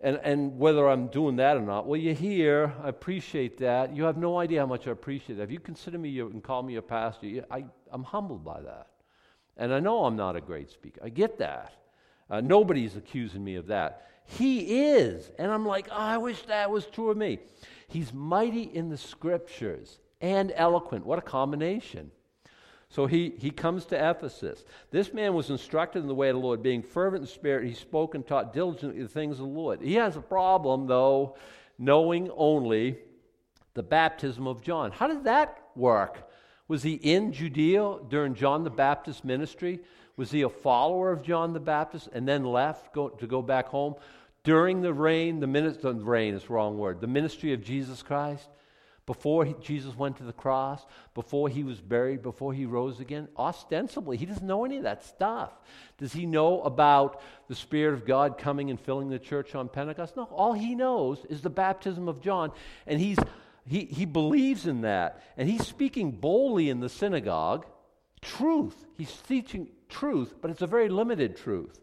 [0.00, 2.72] And, and whether I'm doing that or not, well, you're here.
[2.84, 3.94] I appreciate that.
[3.94, 5.42] You have no idea how much I appreciate that.
[5.42, 8.86] If you consider me your, and call me a pastor, I, I'm humbled by that.
[9.56, 11.00] And I know I'm not a great speaker.
[11.02, 11.72] I get that.
[12.30, 14.06] Uh, nobody's accusing me of that.
[14.24, 15.32] He is.
[15.38, 17.40] And I'm like, oh, I wish that was true of me.
[17.88, 21.06] He's mighty in the scriptures and eloquent.
[21.06, 22.12] What a combination.
[22.90, 24.64] So he, he comes to Ephesus.
[24.90, 27.66] This man was instructed in the way of the Lord, being fervent in spirit.
[27.66, 29.82] He spoke and taught diligently the things of the Lord.
[29.82, 31.36] He has a problem, though,
[31.78, 32.98] knowing only
[33.74, 34.90] the baptism of John.
[34.90, 36.30] How did that work?
[36.66, 39.80] Was he in Judea during John the Baptist's ministry?
[40.16, 43.68] Was he a follower of John the Baptist and then left go, to go back
[43.68, 43.94] home?
[44.44, 48.48] During the reign, the ministry, reign is the wrong word, the ministry of Jesus Christ?
[49.08, 53.26] Before he, Jesus went to the cross, before he was buried, before he rose again?
[53.38, 55.50] Ostensibly, he doesn't know any of that stuff.
[55.96, 60.14] Does he know about the Spirit of God coming and filling the church on Pentecost?
[60.14, 62.52] No, all he knows is the baptism of John,
[62.86, 63.16] and he's,
[63.66, 65.22] he, he believes in that.
[65.38, 67.64] And he's speaking boldly in the synagogue
[68.20, 68.76] truth.
[68.98, 71.80] He's teaching truth, but it's a very limited truth.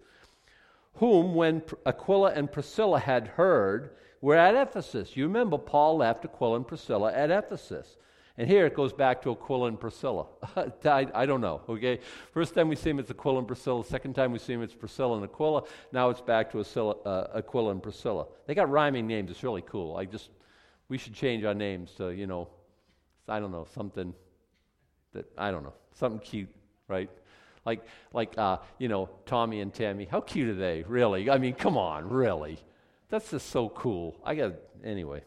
[0.98, 5.16] Whom, when Aquila and Priscilla had heard, we're at Ephesus.
[5.16, 7.96] You remember Paul left Aquila and Priscilla at Ephesus.
[8.40, 10.26] And here it goes back to Aquila and Priscilla.
[10.84, 12.00] I, I, don't know, okay?
[12.34, 13.86] First time we see him, it's Aquila and Priscilla.
[13.86, 15.62] Second time we see him, it's Priscilla and Aquila.
[15.92, 18.26] Now it's back to Aquila, uh, Aquila and Priscilla.
[18.48, 19.30] They got rhyming names.
[19.30, 19.96] It's really cool.
[19.96, 20.32] I just,
[20.90, 22.50] we should change our names to, you know,
[23.30, 24.12] I don't know, something
[25.14, 26.50] that, I don't know, something cute,
[26.88, 27.12] right?
[27.64, 30.06] Like, like uh, you know, Tommy and Tammy.
[30.10, 31.30] How cute are they, really?
[31.30, 32.58] I mean, come on, really?
[33.10, 34.20] That's just so cool.
[34.24, 35.22] I got, anyway.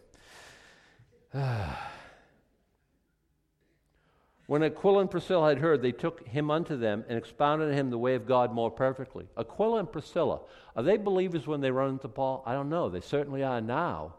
[4.47, 7.91] when Aquila and Priscilla had heard, they took him unto them and expounded to him
[7.91, 9.29] the way of God more perfectly.
[9.37, 10.41] Aquila and Priscilla,
[10.75, 12.43] are they believers when they run into Paul?
[12.47, 12.89] I don't know.
[12.89, 14.15] They certainly are now.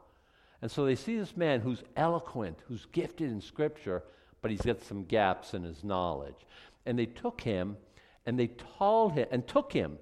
[0.61, 4.03] And so they see this man who's eloquent, who's gifted in Scripture,
[4.41, 6.45] but he's got some gaps in his knowledge.
[6.85, 7.77] And they took him
[8.25, 9.97] and they told him and took him.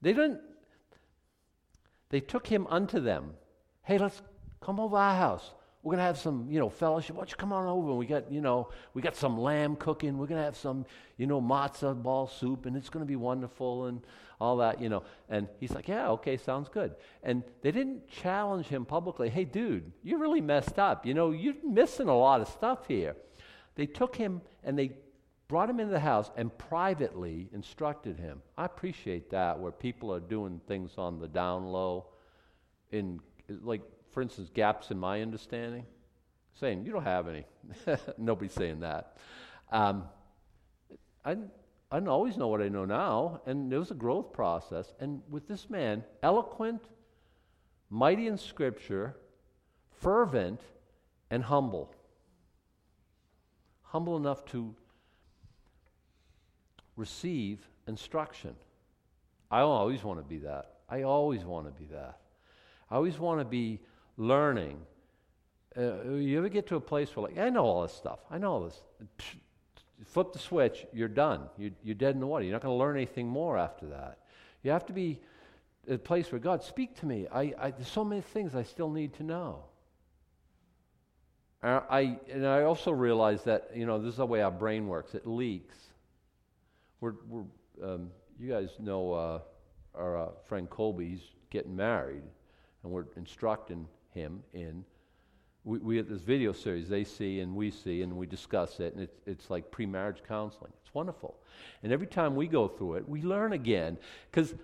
[0.00, 0.40] They didn't
[2.10, 3.32] they took him unto them.
[3.82, 4.20] Hey, let's
[4.60, 5.52] come over our house.
[5.82, 7.16] We're gonna have some, you know, fellowship.
[7.16, 7.94] Why don't you come on over?
[7.94, 10.18] We got, you know, we got some lamb cooking.
[10.18, 10.84] We're gonna have some,
[11.16, 14.02] you know, matzah ball soup, and it's gonna be wonderful and
[14.40, 15.04] all that, you know.
[15.30, 16.94] And he's like, yeah, okay, sounds good.
[17.22, 19.30] And they didn't challenge him publicly.
[19.30, 21.06] Hey, dude, you really messed up.
[21.06, 23.16] You know, you're missing a lot of stuff here.
[23.74, 24.92] They took him and they
[25.50, 28.40] brought him into the house and privately instructed him.
[28.56, 32.06] I appreciate that where people are doing things on the down low
[32.92, 33.82] in like
[34.12, 35.84] for instance gaps in my understanding.
[36.54, 37.44] Saying you don't have any.
[38.16, 39.16] Nobody's saying that.
[39.72, 40.04] Um,
[41.24, 41.32] I,
[41.90, 44.94] I didn't always know what i know now and there was a growth process.
[45.00, 46.84] And with this man eloquent
[47.90, 49.16] mighty in scripture
[49.90, 50.60] fervent
[51.28, 51.92] and humble.
[53.82, 54.76] Humble enough to
[57.00, 57.58] receive
[57.88, 58.54] instruction.
[59.50, 60.74] I always want to be that.
[60.88, 62.18] I always want to be that.
[62.90, 63.80] I always want to be
[64.16, 64.78] learning.
[65.76, 68.20] Uh, you ever get to a place where, like, I know all this stuff.
[68.30, 68.80] I know all this.
[69.18, 69.36] Psh,
[70.04, 71.42] flip the switch, you're done.
[71.56, 72.44] You, you're dead in the water.
[72.44, 74.18] You're not going to learn anything more after that.
[74.62, 75.20] You have to be
[75.88, 77.26] a place where God, speak to me.
[77.32, 79.64] I, I, there's so many things I still need to know.
[81.62, 85.14] I, and I also realize that, you know, this is the way our brain works.
[85.14, 85.76] It leaks.
[87.00, 87.44] We're, we're
[87.82, 89.40] um, you guys know uh,
[89.94, 92.22] our uh, friend Colby, he's getting married,
[92.82, 94.84] and we're instructing him in.
[95.64, 98.94] we, we have this video series they see and we see and we discuss it,
[98.94, 100.72] and it's, it's like pre marriage counseling.
[100.82, 101.36] It's wonderful.
[101.82, 103.96] And every time we go through it, we learn again
[104.30, 104.54] because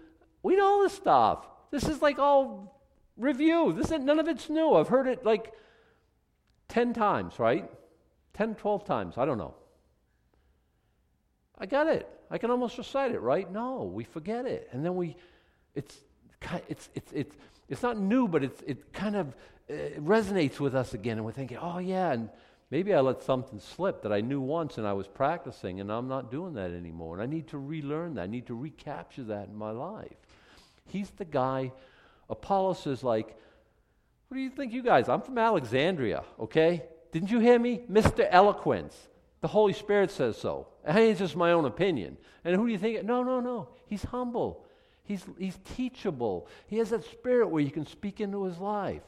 [0.42, 1.46] we know this stuff.
[1.70, 2.82] This is like all
[3.16, 3.72] review.
[3.72, 4.74] This is, none of it's new.
[4.74, 5.52] I've heard it like
[6.68, 7.70] 10 times, right?
[8.34, 9.14] 10, 12 times.
[9.16, 9.54] I don't know.
[11.58, 12.08] I got it.
[12.30, 13.50] I can almost recite it, right?
[13.50, 14.68] No, we forget it.
[14.72, 15.16] And then we,
[15.74, 15.96] it's,
[16.68, 17.36] it's, it's, it's,
[17.68, 19.34] it's not new, but it's, it kind of
[19.68, 21.18] it resonates with us again.
[21.18, 22.12] And we're thinking, oh, yeah.
[22.12, 22.28] And
[22.70, 26.08] maybe I let something slip that I knew once and I was practicing, and I'm
[26.08, 27.14] not doing that anymore.
[27.14, 28.22] And I need to relearn that.
[28.22, 30.16] I need to recapture that in my life.
[30.88, 31.72] He's the guy.
[32.28, 33.36] Apollos is like,
[34.28, 35.08] what do you think, you guys?
[35.08, 36.82] I'm from Alexandria, okay?
[37.12, 37.82] Didn't you hear me?
[37.90, 38.26] Mr.
[38.28, 38.96] Eloquence.
[39.40, 40.68] The Holy Spirit says so.
[40.84, 42.16] And it's just my own opinion.
[42.44, 43.04] And who do you think?
[43.04, 43.68] No, no, no.
[43.86, 44.64] He's humble.
[45.04, 46.48] He's, he's teachable.
[46.66, 49.02] He has that spirit where you can speak into his life.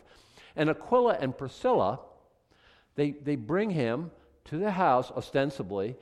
[0.54, 2.00] And Aquila and Priscilla,
[2.94, 4.10] they, they bring him
[4.46, 5.96] to the house, ostensibly,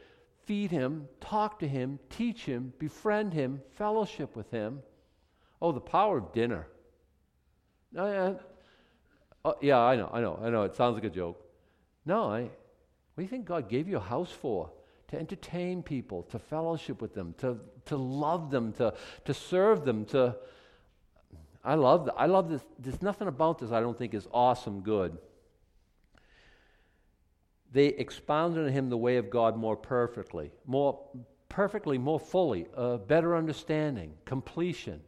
[0.44, 4.80] feed him, talk to him, teach him, befriend him, fellowship with him.
[5.60, 6.66] Oh, the power of dinner.
[7.96, 8.34] Uh,
[9.44, 10.62] uh, yeah, I know, I know, I know.
[10.62, 11.42] It sounds like a joke.
[12.04, 12.50] No, I,
[13.16, 14.70] what do you think God gave you a house for?
[15.08, 18.92] To entertain people, to fellowship with them, to, to love them, to,
[19.24, 20.36] to serve them, to.
[21.64, 22.10] I love.
[22.14, 22.60] I love this.
[22.78, 25.16] There's nothing about this I don't think is awesome good.
[27.72, 31.00] They expounded on him the way of God more perfectly, more
[31.48, 35.00] perfectly, more fully, a better understanding, completion.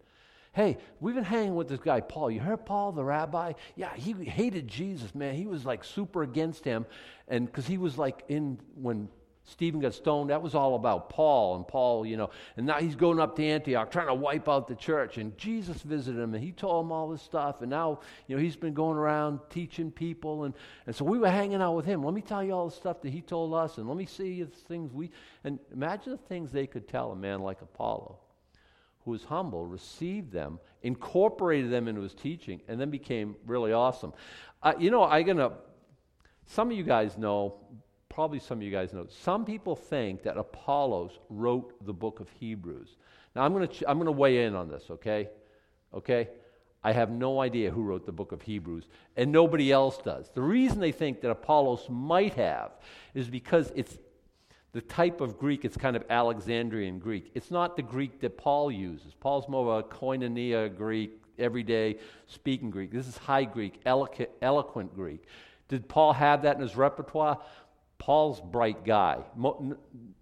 [0.59, 2.33] Hey, we've been hanging with this guy, Paul.
[2.33, 3.53] You heard Paul, the rabbi?
[3.77, 5.37] Yeah, he hated Jesus, man.
[5.37, 6.85] He was like super against him.
[7.29, 9.09] And because he was like in, when
[9.45, 12.31] Stephen got stoned, that was all about Paul and Paul, you know.
[12.57, 15.17] And now he's going up to Antioch trying to wipe out the church.
[15.17, 17.61] And Jesus visited him and he told him all this stuff.
[17.61, 20.43] And now, you know, he's been going around teaching people.
[20.43, 20.55] And,
[20.89, 22.03] and so we were hanging out with him.
[22.03, 23.79] Let me tell you all the stuff that he told us.
[23.79, 25.13] And let me see the things we.
[25.45, 28.28] And imagine the things they could tell a man like Apollos
[29.09, 34.13] who was humble, received them, incorporated them into his teaching, and then became really awesome.
[34.63, 35.53] Uh, you know, I'm going to,
[36.45, 37.55] some of you guys know,
[38.11, 42.29] probably some of you guys know, some people think that Apollos wrote the book of
[42.39, 42.97] Hebrews.
[43.35, 45.31] Now, I'm going to, ch- I'm going to weigh in on this, okay?
[45.95, 46.29] Okay?
[46.85, 50.29] I have no idea who wrote the book of Hebrews, and nobody else does.
[50.35, 52.73] The reason they think that Apollos might have
[53.15, 53.97] is because it's
[54.73, 57.31] the type of Greek, it's kind of Alexandrian Greek.
[57.35, 59.15] It's not the Greek that Paul uses.
[59.19, 62.93] Paul's more of a koinonia Greek, everyday speaking Greek.
[62.93, 65.25] This is high Greek, eloquent, eloquent Greek.
[65.69, 67.41] Did Paul have that in his repertoire?
[67.99, 69.19] Paul's bright guy.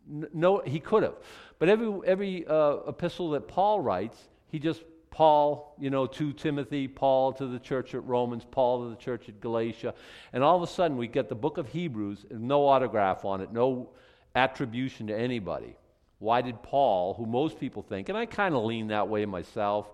[0.06, 1.16] No, he could have.
[1.59, 4.16] But every, every uh, epistle that Paul writes,
[4.48, 8.90] he just, Paul, you know, to Timothy, Paul to the church at Romans, Paul to
[8.90, 9.94] the church at Galatia.
[10.32, 13.52] And all of a sudden, we get the book of Hebrews, no autograph on it,
[13.52, 13.90] no
[14.37, 15.77] attribution to anybody.
[16.18, 19.90] Why did Paul, who most people think, and I kind of lean that way myself,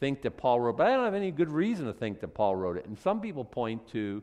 [0.00, 2.56] think that Paul wrote, but I don't have any good reason to think that Paul
[2.56, 2.86] wrote it.
[2.86, 4.22] And some people point to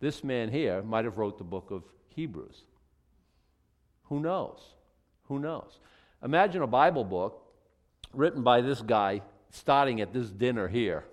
[0.00, 2.64] this man here might have wrote the book of Hebrews.
[4.04, 4.60] Who knows?
[5.28, 5.78] Who knows?
[6.22, 7.42] Imagine a Bible book
[8.12, 11.04] written by this guy starting at this dinner here.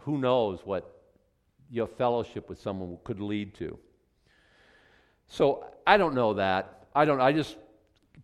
[0.00, 1.02] Who knows what
[1.70, 3.78] your fellowship with someone could lead to?
[5.28, 6.77] So I don't know that.
[6.94, 7.20] I don't.
[7.20, 7.56] I just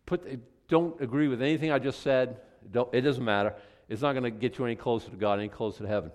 [0.07, 0.27] put.
[0.69, 2.39] Don't agree with anything I just said.
[2.71, 3.55] Don't, it doesn't matter.
[3.89, 6.11] It's not going to get you any closer to God, any closer to heaven.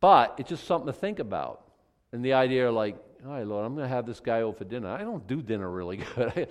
[0.00, 1.70] But it's just something to think about.
[2.12, 4.64] And the idea, like, all right, Lord, I'm going to have this guy over for
[4.64, 4.88] dinner.
[4.88, 6.48] I don't do dinner really good.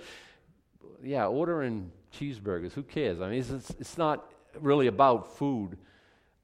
[1.02, 2.72] yeah, ordering cheeseburgers.
[2.72, 3.20] Who cares?
[3.20, 5.76] I mean, it's, it's, it's not really about food.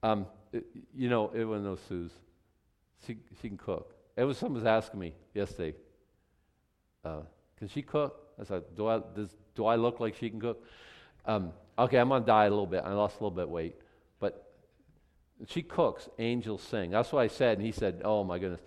[0.03, 2.13] Um, it, you know, everyone knows Suze.
[3.07, 3.95] She, she can cook.
[4.17, 5.77] It was someone was asking me yesterday,
[7.05, 7.21] uh,
[7.57, 8.28] can she cook?
[8.41, 10.65] I said, do I, does, do I look like she can cook?
[11.27, 12.83] Um, okay, I'm going to diet a little bit.
[12.85, 13.77] I lost a little bit of weight.
[14.21, 14.51] But
[15.47, 16.91] she cooks, angels sing.
[16.91, 17.59] That's what I said.
[17.59, 18.61] And he said, oh my goodness.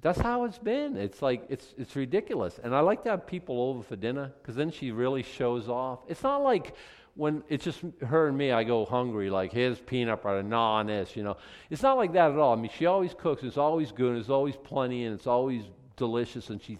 [0.00, 0.96] That's how it's been.
[0.96, 2.58] It's like, it's, it's ridiculous.
[2.62, 6.00] And I like to have people over for dinner because then she really shows off.
[6.08, 6.74] It's not like
[7.14, 11.14] when it's just her and me, I go hungry, like, here's peanut butter, nah, this,
[11.14, 11.36] you know.
[11.70, 12.54] It's not like that at all.
[12.54, 13.42] I mean, she always cooks.
[13.42, 14.16] It's always good.
[14.16, 15.62] It's always plenty, and it's always
[15.96, 16.48] delicious.
[16.50, 16.78] And she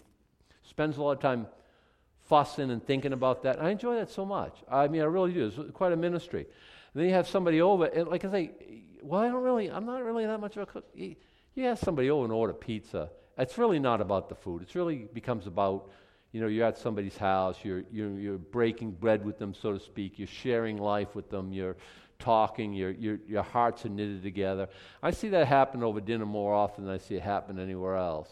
[0.63, 1.47] spends a lot of time
[2.33, 3.61] fussing and thinking about that.
[3.61, 4.55] I enjoy that so much.
[4.67, 5.45] I mean, I really do.
[5.45, 6.47] It's quite a ministry.
[6.93, 8.51] And then you have somebody over, and like I say,
[9.03, 10.85] well, I don't really, I'm not really that much of a cook.
[10.95, 11.15] You,
[11.57, 13.11] have somebody over and order pizza.
[13.37, 14.63] It's really not about the food.
[14.63, 15.91] It really becomes about,
[16.31, 19.79] you know, you're at somebody's house, you're, you're, you're breaking bread with them, so to
[19.79, 20.17] speak.
[20.17, 21.53] You're sharing life with them.
[21.53, 21.77] You're
[22.17, 22.73] talking.
[22.73, 24.69] Your, your, your hearts are knitted together.
[25.03, 28.31] I see that happen over dinner more often than I see it happen anywhere else.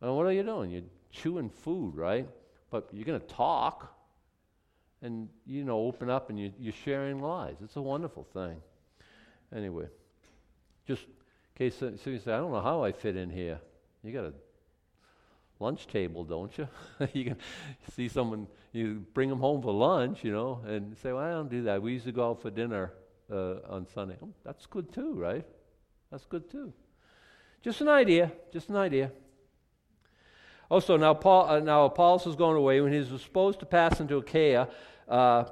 [0.00, 0.72] Well, what are you doing?
[0.72, 2.26] You're chewing food, right?
[2.72, 3.94] But you're going to talk
[5.02, 7.56] and, you know, open up and you, you're sharing lies.
[7.62, 8.56] It's a wonderful thing.
[9.54, 9.86] Anyway,
[10.88, 11.10] just in
[11.70, 13.60] case so you say, I don't know how I fit in here.
[14.02, 14.32] You got a
[15.60, 16.66] lunch table, don't you?
[17.12, 17.36] you can
[17.94, 21.50] see someone, you bring them home for lunch, you know, and say, well, I don't
[21.50, 21.82] do that.
[21.82, 22.94] We used to go out for dinner
[23.30, 24.16] uh, on Sunday.
[24.22, 25.44] Oh, that's good too, right?
[26.10, 26.72] That's good too.
[27.60, 29.12] Just an idea, just an idea.
[30.72, 32.80] Also, now, Paul, uh, now Apollos was going away.
[32.80, 34.68] When he was supposed to pass into Achaia,
[35.06, 35.44] uh,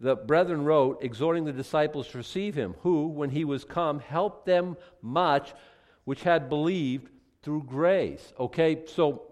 [0.00, 4.46] the brethren wrote, exhorting the disciples to receive him, who, when he was come, helped
[4.46, 5.54] them much
[6.06, 7.08] which had believed
[7.40, 8.32] through grace.
[8.40, 9.30] Okay, so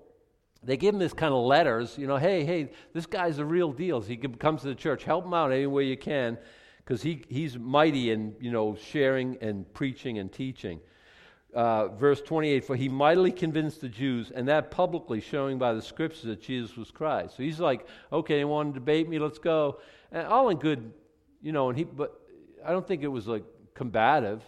[0.62, 3.72] they give him this kind of letters, you know, hey, hey, this guy's a real
[3.72, 4.01] deal.
[4.01, 6.39] He comes to the church, help him out any way you can,
[6.85, 10.79] because he, he's mighty in, you know, sharing and preaching and teaching.
[11.55, 15.83] Uh, verse 28 For he mightily convinced the Jews, and that publicly, showing by the
[15.83, 17.37] scriptures that Jesus was Christ.
[17.37, 19.19] So he's like, okay, you want to debate me?
[19.19, 19.79] Let's go.
[20.13, 20.93] And all in good,
[21.41, 22.21] you know, and he, but
[22.65, 23.45] I don't think it was like
[23.75, 24.43] combative.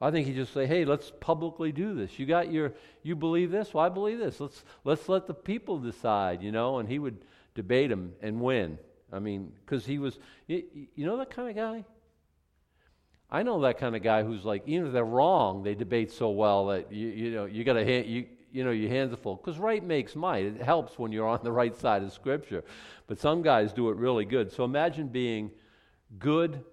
[0.00, 2.18] I think he just say, "Hey, let's publicly do this.
[2.18, 3.72] You got your, you believe this?
[3.72, 4.40] Well, I believe this.
[4.40, 7.16] Let's let's let the people decide." You know, and he would
[7.54, 8.78] debate him and win.
[9.12, 11.84] I mean, because he was, you, you know, that kind of guy.
[13.30, 16.30] I know that kind of guy who's like, even if they're wrong, they debate so
[16.30, 19.16] well that you you know you got to hand you you know your hands are
[19.16, 20.44] full because right makes might.
[20.44, 22.64] It helps when you're on the right side of Scripture,
[23.06, 24.52] but some guys do it really good.
[24.52, 25.50] So imagine being
[26.18, 26.64] good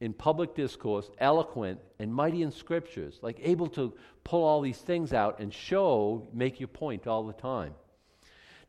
[0.00, 3.92] in public discourse, eloquent, and mighty in scriptures, like able to
[4.24, 7.74] pull all these things out and show, make your point all the time.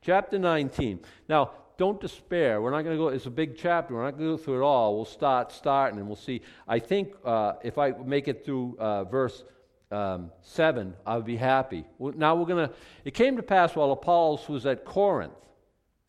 [0.02, 1.00] Chapter 19.
[1.28, 2.62] Now, don't despair.
[2.62, 3.96] We're not going to go, it's a big chapter.
[3.96, 4.96] We're not going to go through it all.
[4.96, 6.42] We'll start starting and we'll see.
[6.68, 9.44] I think uh, if I make it through uh, verse
[9.90, 11.86] um, 7, I'll be happy.
[11.98, 12.76] Now we're going to,
[13.06, 15.34] it came to pass while Apollos was at Corinth,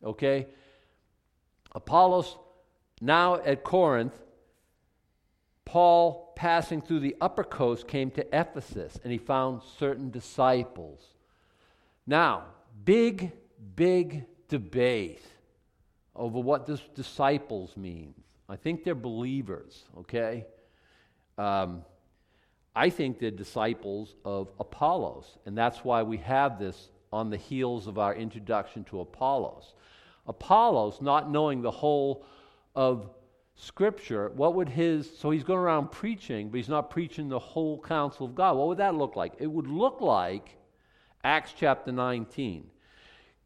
[0.03, 0.47] okay?
[1.73, 2.37] Apollos
[2.99, 4.13] now at Corinth
[5.63, 10.99] Paul, passing through the upper coast, came to Ephesus and he found certain disciples.
[12.05, 12.43] Now,
[12.83, 13.31] big,
[13.73, 15.21] big debate
[16.21, 18.15] over what this disciples means.
[18.47, 20.45] I think they're believers, okay?
[21.39, 21.83] Um,
[22.75, 27.87] I think they're disciples of Apollos, and that's why we have this on the heels
[27.87, 29.73] of our introduction to Apollos.
[30.27, 32.23] Apollos, not knowing the whole
[32.75, 33.09] of
[33.55, 37.81] Scripture, what would his, so he's going around preaching, but he's not preaching the whole
[37.81, 38.57] counsel of God.
[38.57, 39.33] What would that look like?
[39.39, 40.55] It would look like
[41.23, 42.70] Acts chapter 19.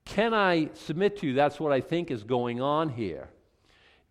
[0.05, 3.29] Can I submit to you that's what I think is going on here?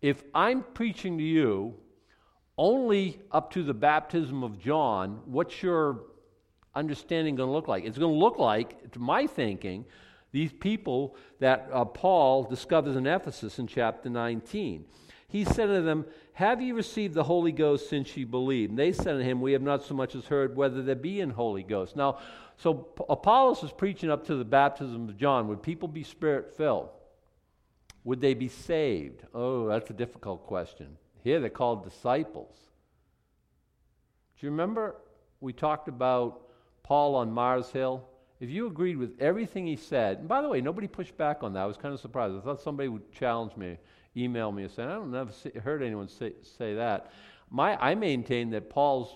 [0.01, 1.75] If I'm preaching to you
[2.57, 6.01] only up to the baptism of John, what's your
[6.75, 7.85] understanding going to look like?
[7.85, 9.85] It's going to look like, to my thinking,
[10.31, 14.85] these people that uh, Paul discovers in Ephesus in chapter 19
[15.27, 18.71] he said to them, Have ye received the Holy Ghost since ye believed?
[18.71, 21.21] And they said to him, We have not so much as heard whether there be
[21.21, 21.95] an Holy Ghost.
[21.95, 22.19] Now,
[22.57, 25.47] so Apollos was preaching up to the baptism of John.
[25.47, 26.89] Would people be spirit filled?
[28.03, 29.23] Would they be saved?
[29.33, 30.97] Oh, that's a difficult question.
[31.23, 32.55] Here they're called disciples.
[34.39, 34.95] Do you remember
[35.41, 36.43] we talked about
[36.83, 38.07] Paul on Mars Hill?
[38.39, 41.53] If you agreed with everything he said, and by the way, nobody pushed back on
[41.53, 41.61] that.
[41.61, 42.35] I was kind of surprised.
[42.35, 43.77] I thought somebody would challenge me
[44.17, 47.11] email me and say, I don't never see, heard anyone say, say that.
[47.49, 49.15] My, I maintain that Paul's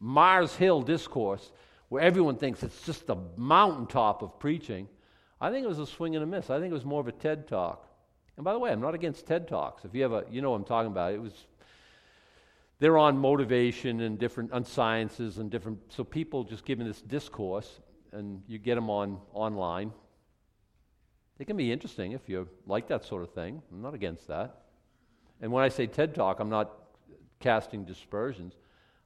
[0.00, 1.52] Mars Hill discourse,
[1.88, 4.88] where everyone thinks it's just the mountaintop of preaching,
[5.40, 6.50] I think it was a swing and a miss.
[6.50, 7.88] I think it was more of a TED talk.
[8.36, 9.84] And by the way, I'm not against TED talks.
[9.84, 11.14] If you have a, you know what I'm talking about.
[11.14, 11.32] It was,
[12.78, 17.80] they're on motivation and different, on sciences and different, so people just giving this discourse,
[18.12, 19.92] and you get them on online,
[21.38, 23.62] they can be interesting if you like that sort of thing.
[23.70, 24.62] I'm not against that.
[25.40, 26.72] And when I say TED Talk, I'm not
[27.40, 28.54] casting dispersions.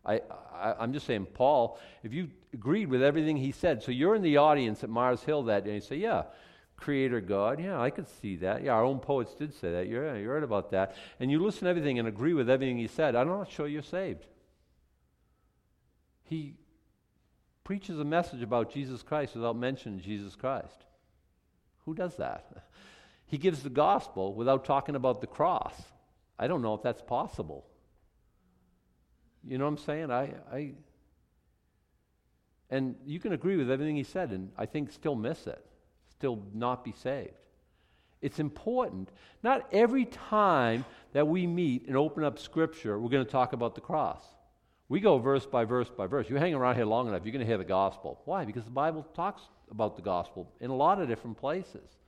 [0.05, 0.21] I,
[0.55, 4.23] I, am just saying, Paul, if you agreed with everything he said, so you're in
[4.23, 6.23] the audience at Mars Hill that day, and you say, Yeah,
[6.77, 8.65] Creator God, yeah, I could see that.
[8.65, 9.89] Yeah, our own poets did say that.
[9.89, 10.97] You're, you're about that.
[11.19, 13.83] And you listen to everything and agree with everything he said, I'm not sure you're
[13.83, 14.27] saved.
[16.25, 16.55] He
[17.65, 20.87] preaches a message about Jesus Christ without mentioning Jesus Christ.
[21.85, 22.47] Who does that?
[23.27, 25.81] He gives the gospel without talking about the cross.
[26.37, 27.65] I don't know if that's possible.
[29.45, 30.11] You know what I'm saying?
[30.11, 30.73] I, I
[32.71, 35.65] and you can agree with everything he said, and I think still miss it,
[36.11, 37.35] still not be saved.
[38.23, 39.11] It's important.
[39.43, 43.75] Not every time that we meet and open up Scripture, we're going to talk about
[43.75, 44.23] the cross.
[44.89, 46.29] We go verse by verse by verse.
[46.29, 48.21] You hang around here long enough, you're going to hear the gospel.
[48.25, 48.45] Why?
[48.45, 51.99] Because the Bible talks about the gospel in a lot of different places.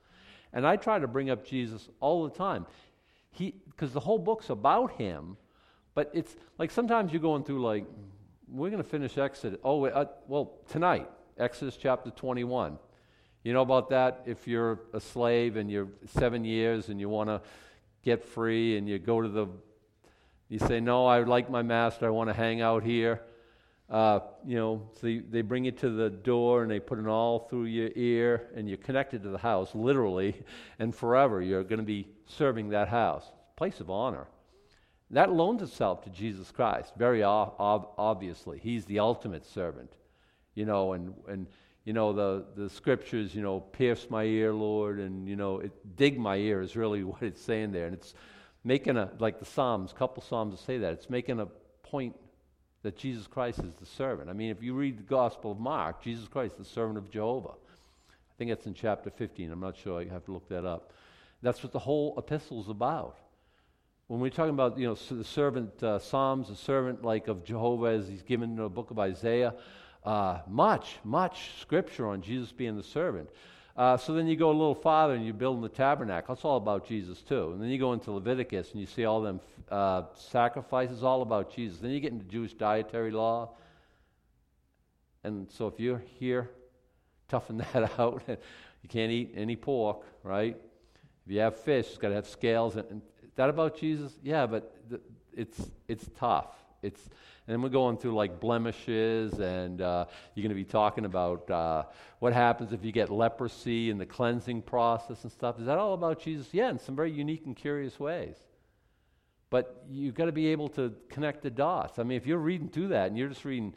[0.51, 2.65] And I try to bring up Jesus all the time.
[3.31, 5.37] He because the whole book's about him,
[5.95, 7.85] but it's like sometimes you're going through like
[8.47, 9.59] we're going to finish Exodus.
[9.63, 12.77] Oh, uh, well, tonight, Exodus chapter 21.
[13.43, 14.23] You know about that?
[14.25, 17.41] If you're a slave and you're seven years and you want to
[18.03, 19.47] get free and you go to the,
[20.49, 23.21] you say, No, I like my master, I want to hang out here.
[23.89, 27.07] Uh, you know, so you, they bring you to the door and they put an
[27.07, 30.35] awl through your ear and you're connected to the house, literally,
[30.79, 31.41] and forever.
[31.41, 33.25] You're going to be serving that house.
[33.55, 34.27] Place of honor.
[35.11, 38.57] That loans itself to Jesus Christ, very ob- obviously.
[38.57, 39.91] He's the ultimate servant,
[40.55, 41.47] you know, and, and
[41.85, 45.95] you know, the, the scriptures, you know, pierce my ear, Lord, and, you know, it,
[45.97, 47.85] dig my ear is really what it's saying there.
[47.85, 48.15] And it's
[48.63, 51.47] making a, like the Psalms, a couple Psalms say that, it's making a
[51.83, 52.15] point
[52.83, 54.29] that Jesus Christ is the servant.
[54.29, 57.49] I mean, if you read the Gospel of Mark, Jesus Christ, the servant of Jehovah.
[57.49, 59.51] I think it's in chapter 15.
[59.51, 60.01] I'm not sure.
[60.01, 60.91] I have to look that up.
[61.41, 63.17] That's what the whole epistle is about.
[64.07, 67.87] When we're talking about, you know, the servant, uh, Psalms, the servant like of Jehovah
[67.87, 69.53] as he's given in the book of Isaiah,
[70.03, 73.29] uh, much, much scripture on Jesus being the servant.
[73.75, 76.33] Uh, so then you go a little farther and you're building the tabernacle.
[76.35, 77.53] It's all about Jesus too.
[77.53, 79.39] And then you go into Leviticus and you see all them
[79.71, 81.79] uh, sacrifices, all about Jesus.
[81.79, 83.51] Then you get into Jewish dietary law.
[85.23, 86.51] And so if you're here,
[87.29, 88.21] toughen that out.
[88.27, 90.55] you can't eat any pork, right?
[91.25, 92.75] If you have fish, it's got to have scales.
[92.75, 93.01] And, and
[93.35, 94.11] that about Jesus?
[94.21, 95.01] Yeah, but th-
[95.35, 96.62] it's it's tough.
[96.83, 97.09] It's
[97.47, 101.83] and we're going through like blemishes, and uh, you're going to be talking about uh,
[102.19, 105.59] what happens if you get leprosy and the cleansing process and stuff.
[105.59, 106.47] Is that all about Jesus?
[106.53, 108.35] Yeah, in some very unique and curious ways.
[109.49, 111.99] But you've got to be able to connect the dots.
[111.99, 113.75] I mean, if you're reading through that and you're just reading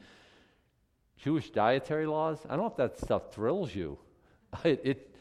[1.18, 3.98] Jewish dietary laws, I don't know if that stuff thrills you.
[4.64, 5.14] It, it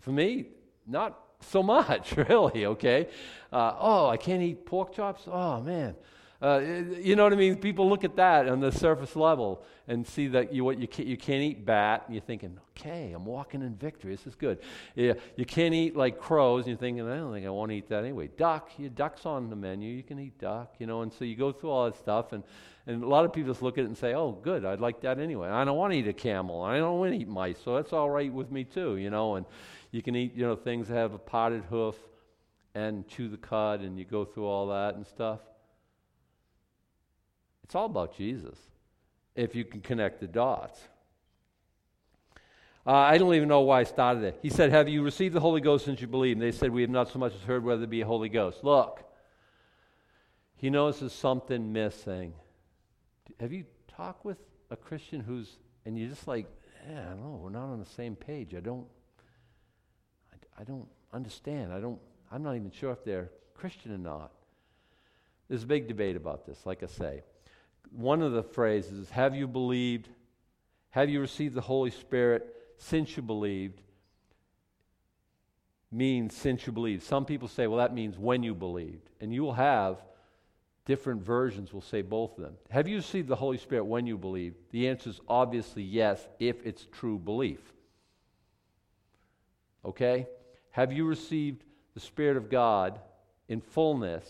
[0.00, 0.46] for me,
[0.86, 3.08] not so much, really, okay?
[3.52, 5.22] Uh, oh, I can't eat pork chops?
[5.26, 5.94] Oh, man.
[6.42, 6.58] Uh,
[7.00, 7.54] you know what I mean?
[7.54, 11.06] People look at that on the surface level and see that you, what, you, can't,
[11.06, 14.10] you can't eat bat, and you're thinking, okay, I'm walking in victory.
[14.10, 14.58] This is good.
[14.96, 17.76] Yeah, you can't eat like crows, and you're thinking, I don't think I want to
[17.76, 18.28] eat that anyway.
[18.36, 19.88] Duck, your duck's on the menu.
[19.94, 21.02] You can eat duck, you know.
[21.02, 22.42] And so you go through all that stuff, and,
[22.88, 25.00] and a lot of people just look at it and say, oh, good, I'd like
[25.02, 25.48] that anyway.
[25.48, 26.62] I don't want to eat a camel.
[26.62, 29.36] I don't want to eat mice, so that's all right with me too, you know.
[29.36, 29.46] And
[29.92, 31.94] you can eat, you know, things that have a potted hoof
[32.74, 35.38] and chew the cud, and you go through all that and stuff.
[37.72, 38.58] It's all about Jesus
[39.34, 40.78] if you can connect the dots.
[42.86, 44.38] Uh, I don't even know why I started it.
[44.42, 46.36] He said, Have you received the Holy Ghost since you believe?
[46.36, 48.28] And they said, We have not so much as heard whether it be a Holy
[48.28, 48.62] Ghost.
[48.62, 49.02] Look,
[50.54, 52.34] he there's something missing.
[53.40, 54.36] Have you talked with
[54.70, 55.56] a Christian who's,
[55.86, 56.44] and you're just like,
[56.86, 58.54] Yeah, I don't know, we're not on the same page.
[58.54, 58.84] I don't,
[60.30, 61.72] I, I don't understand.
[61.72, 61.98] I don't,
[62.30, 64.30] I'm not even sure if they're Christian or not.
[65.48, 67.22] There's a big debate about this, like I say
[67.90, 70.08] one of the phrases, have you believed?
[70.90, 73.80] Have you received the Holy Spirit since you believed?
[75.90, 77.02] Means since you believed.
[77.02, 79.10] Some people say, well, that means when you believed.
[79.20, 80.02] And you will have
[80.84, 82.54] different versions will say both of them.
[82.70, 84.56] Have you received the Holy Spirit when you believed?
[84.70, 87.60] The answer is obviously yes, if it's true belief.
[89.84, 90.26] Okay?
[90.70, 91.64] Have you received
[91.94, 92.98] the Spirit of God
[93.48, 94.24] in fullness,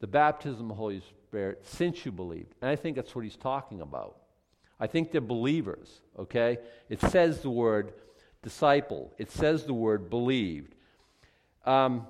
[0.00, 1.25] the baptism of the Holy Spirit
[1.62, 2.54] since you believed.
[2.60, 4.16] And I think that's what he's talking about.
[4.78, 6.58] I think they're believers, okay?
[6.88, 7.94] It says the word
[8.42, 10.74] disciple, it says the word believed.
[11.64, 12.06] Um,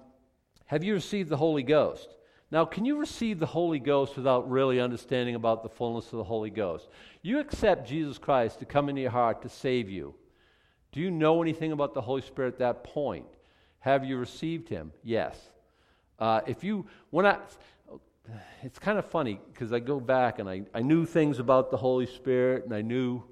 [0.66, 2.08] have you received the Holy Ghost?
[2.50, 6.24] Now, can you receive the Holy Ghost without really understanding about the fullness of the
[6.24, 6.88] Holy Ghost?
[7.22, 10.14] You accept Jesus Christ to come into your heart to save you.
[10.92, 13.26] Do you know anything about the Holy Spirit at that point?
[13.80, 14.92] Have you received him?
[15.02, 15.36] Yes.
[16.18, 17.38] Uh, if you, when I,
[18.62, 21.76] it's kind of funny because I go back and I, I knew things about the
[21.76, 23.22] Holy Spirit and I knew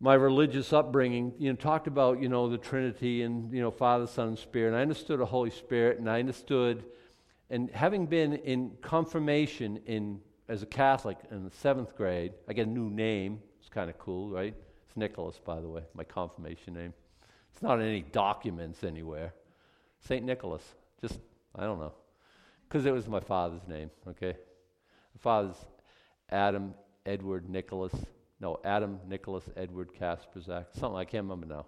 [0.00, 4.06] my religious upbringing, you know, talked about, you know, the Trinity and, you know, Father,
[4.06, 4.68] Son, and Spirit.
[4.68, 6.84] And I understood the Holy Spirit and I understood,
[7.50, 12.66] and having been in confirmation in as a Catholic in the seventh grade, I get
[12.66, 13.40] a new name.
[13.60, 14.54] It's kind of cool, right?
[14.86, 16.92] It's Nicholas, by the way, my confirmation name.
[17.52, 19.32] It's not in any documents anywhere.
[20.00, 20.22] St.
[20.22, 20.62] Nicholas.
[21.00, 21.18] Just,
[21.54, 21.94] I don't know
[22.74, 24.32] because it was my father's name, okay?
[24.32, 25.54] My father's
[26.28, 26.74] Adam
[27.06, 27.92] Edward Nicholas.
[28.40, 30.64] No, Adam Nicholas Edward Kasperzak.
[30.72, 31.66] Something I can't remember now.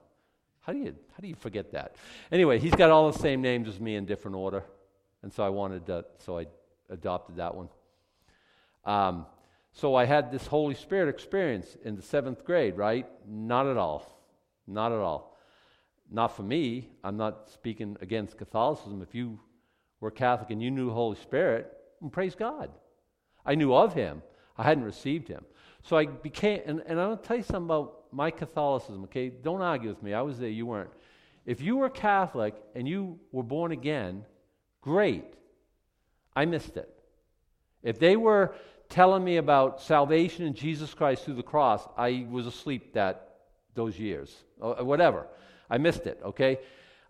[0.63, 1.95] How do you how do you forget that?
[2.33, 4.65] Anyway, he's got all the same names as me in different order,
[5.23, 6.47] and so I wanted to, so I
[6.91, 7.69] adopted that one.
[8.85, 9.27] Um,
[9.73, 13.07] So I had this Holy Spirit experience in the seventh grade, right?
[13.29, 14.25] Not at all.
[14.67, 15.39] Not at all.
[16.11, 16.89] Not for me.
[17.05, 19.03] I'm not speaking against Catholicism.
[19.03, 19.39] If you
[20.01, 22.71] were Catholic and you knew the Holy Spirit, and praise God.
[23.45, 24.23] I knew of Him.
[24.57, 25.45] I hadn't received Him.
[25.83, 29.29] So I became, and, and I'm going to tell you something about my Catholicism, okay?
[29.29, 30.15] Don't argue with me.
[30.15, 30.91] I was there, you weren't.
[31.45, 34.25] If you were Catholic and you were born again,
[34.81, 35.25] great.
[36.35, 36.93] I missed it.
[37.83, 38.55] If they were
[38.89, 43.37] telling me about salvation in Jesus Christ through the cross, I was asleep that
[43.75, 45.27] those years, or whatever.
[45.71, 46.59] I missed it, okay?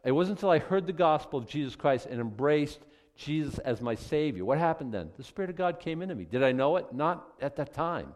[0.04, 2.80] It wasn't until I heard the gospel of Jesus Christ and embraced
[3.16, 4.44] Jesus as my Savior.
[4.44, 5.10] What happened then?
[5.16, 6.24] The Spirit of God came into me.
[6.24, 6.92] Did I know it?
[6.92, 8.14] Not at that time.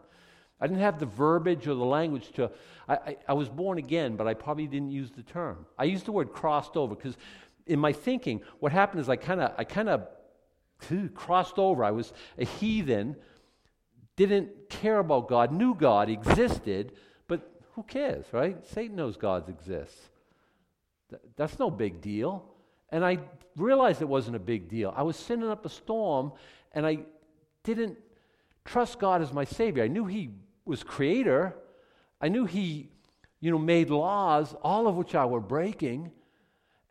[0.59, 2.51] I didn't have the verbiage or the language to.
[2.87, 5.65] I, I, I was born again, but I probably didn't use the term.
[5.77, 7.17] I used the word crossed over because
[7.65, 10.07] in my thinking, what happened is I kind of I kind of
[11.15, 11.83] crossed over.
[11.83, 13.15] I was a heathen,
[14.15, 16.93] didn't care about God, knew God existed,
[17.27, 17.41] but
[17.73, 18.63] who cares, right?
[18.67, 20.09] Satan knows God exists.
[21.35, 22.45] That's no big deal.
[22.89, 23.19] And I
[23.55, 24.93] realized it wasn't a big deal.
[24.95, 26.33] I was sending up a storm,
[26.73, 26.99] and I
[27.63, 27.97] didn't
[28.65, 29.83] trust God as my Savior.
[29.83, 30.29] I knew He
[30.65, 31.55] was Creator.
[32.19, 32.89] I knew He,
[33.39, 36.11] you know, made laws, all of which I were breaking,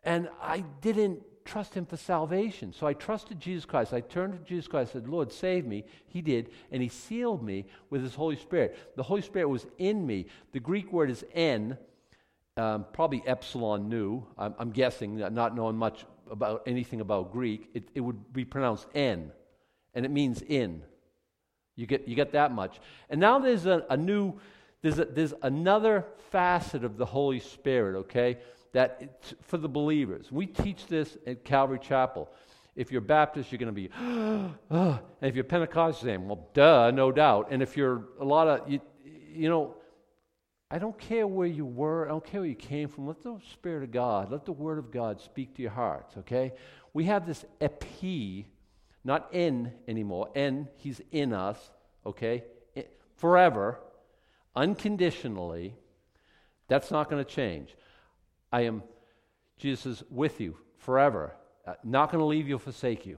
[0.03, 2.73] and I didn't trust Him for salvation.
[2.73, 3.93] So I trusted Jesus Christ.
[3.93, 4.91] I turned to Jesus Christ.
[4.91, 8.95] I said, "Lord, save me." He did, and He sealed me with His Holy Spirit.
[8.95, 10.27] The Holy Spirit was in me.
[10.51, 11.77] The Greek word is "en."
[12.57, 17.87] Um, probably Epsilon nu, I'm, I'm, guessing, not knowing much about anything about Greek, it,
[17.95, 19.31] it would be pronounced N,
[19.93, 20.83] and it means in.
[21.77, 22.79] You get, you get that much.
[23.09, 24.33] And now there's a, a new,
[24.81, 28.37] there's, a, there's another facet of the Holy Spirit, okay,
[28.73, 30.31] that for the believers.
[30.31, 32.29] We teach this at Calvary Chapel.
[32.75, 33.89] If you're Baptist, you're going to be,
[34.69, 37.47] and if you're Pentecostal, saying, well, duh, no doubt.
[37.51, 38.81] And if you're a lot of, you,
[39.33, 39.75] you know,
[40.73, 43.05] I don't care where you were, I don't care where you came from.
[43.05, 46.53] Let the Spirit of God, let the Word of God speak to your hearts, okay?
[46.93, 48.47] We have this epi,
[49.03, 50.29] not in anymore.
[50.33, 51.57] En, He's in us,
[52.05, 52.45] okay?
[53.17, 53.79] Forever,
[54.55, 55.75] unconditionally.
[56.69, 57.75] That's not going to change.
[58.49, 58.81] I am,
[59.57, 61.35] Jesus is with you forever,
[61.67, 63.17] uh, not going to leave you, forsake you.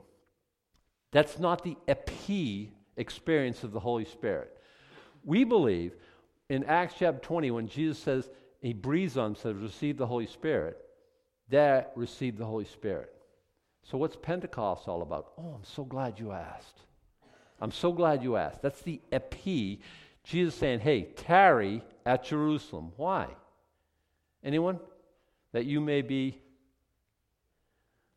[1.11, 4.57] That's not the epi experience of the Holy Spirit.
[5.23, 5.93] We believe
[6.49, 8.29] in Acts chapter 20, when Jesus says,
[8.61, 10.77] he breathes on them, says, receive the Holy Spirit,
[11.49, 13.13] there received the Holy Spirit.
[13.83, 15.33] So what's Pentecost all about?
[15.37, 16.79] Oh, I'm so glad you asked.
[17.59, 18.61] I'm so glad you asked.
[18.61, 19.81] That's the epi.
[20.23, 22.93] Jesus saying, hey, tarry at Jerusalem.
[22.95, 23.27] Why?
[24.43, 24.79] Anyone?
[25.51, 26.39] That you may be.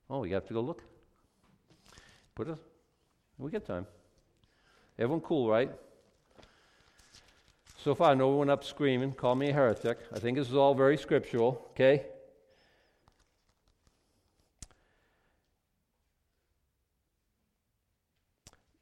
[0.08, 0.82] Oh, we have to go look.
[2.34, 2.58] Put us.
[3.38, 3.86] We get time.
[4.98, 5.70] Everyone cool, right?
[7.86, 9.98] So far, no one up screaming, call me a heretic.
[10.12, 12.06] I think this is all very scriptural, okay?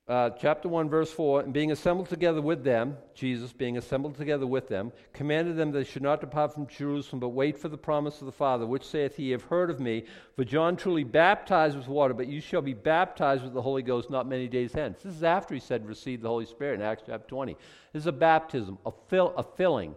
[0.06, 4.46] Uh, chapter 1, verse 4, and being assembled together with them, Jesus being assembled together
[4.46, 7.78] with them, commanded them that they should not depart from Jerusalem, but wait for the
[7.78, 10.04] promise of the Father, which saith he, have heard of me.
[10.36, 14.10] For John truly baptized with water, but you shall be baptized with the Holy Ghost
[14.10, 15.00] not many days hence.
[15.02, 17.56] This is after he said, receive the Holy Spirit in Acts chapter 20.
[17.94, 19.94] This is a baptism, a, fill, a filling,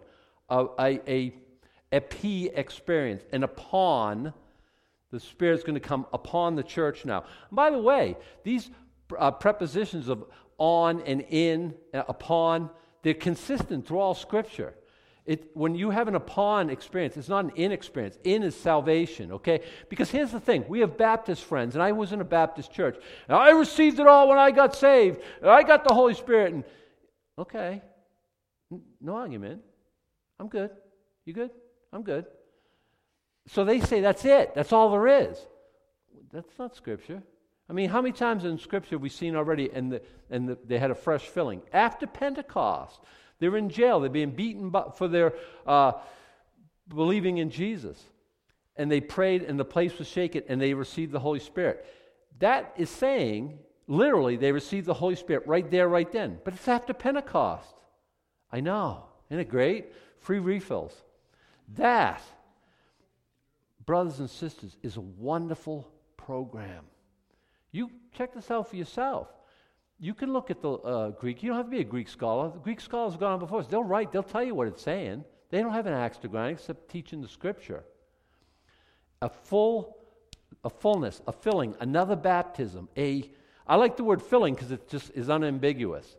[0.48, 1.34] a, a, a
[1.92, 4.32] epi experience, and upon
[5.10, 7.24] the Spirit's going to come upon the church now.
[7.50, 8.70] And by the way, these
[9.18, 10.24] uh, prepositions of
[10.58, 12.70] on and in, uh, upon,
[13.02, 14.74] they're consistent through all Scripture.
[15.24, 18.18] It, when you have an upon experience, it's not an in experience.
[18.24, 19.60] In is salvation, okay?
[19.90, 22.96] Because here's the thing we have Baptist friends, and I was in a Baptist church,
[23.28, 26.54] and I received it all when I got saved, I got the Holy Spirit.
[26.54, 26.64] And,
[27.38, 27.82] okay,
[29.00, 29.60] no argument.
[30.40, 30.70] I'm good.
[31.26, 31.50] You good?
[31.92, 32.24] I'm good.
[33.48, 35.38] So they say that's it, that's all there is.
[36.32, 37.22] That's not Scripture.
[37.68, 40.58] I mean, how many times in Scripture have we seen already and, the, and the,
[40.66, 41.60] they had a fresh filling?
[41.72, 43.00] After Pentecost,
[43.38, 44.00] they're in jail.
[44.00, 45.34] They're being beaten for their
[45.66, 45.92] uh,
[46.88, 48.02] believing in Jesus.
[48.76, 51.84] And they prayed, and the place was shaken, and they received the Holy Spirit.
[52.38, 56.38] That is saying, literally, they received the Holy Spirit right there, right then.
[56.44, 57.74] But it's after Pentecost.
[58.50, 59.04] I know.
[59.28, 59.92] Isn't it great?
[60.20, 60.94] Free refills.
[61.76, 62.22] That,
[63.84, 66.84] brothers and sisters, is a wonderful program.
[67.72, 69.28] You check this out for yourself.
[70.00, 71.42] You can look at the uh, Greek.
[71.42, 72.50] You don't have to be a Greek scholar.
[72.50, 73.66] The Greek scholars have gone on before us.
[73.66, 75.24] They'll write, they'll tell you what it's saying.
[75.50, 77.84] They don't have an axe to grind except teaching the scripture.
[79.22, 79.96] A full,
[80.62, 82.88] a fullness, a filling, another baptism.
[82.96, 83.28] A,
[83.66, 86.16] I like the word filling because it just is unambiguous.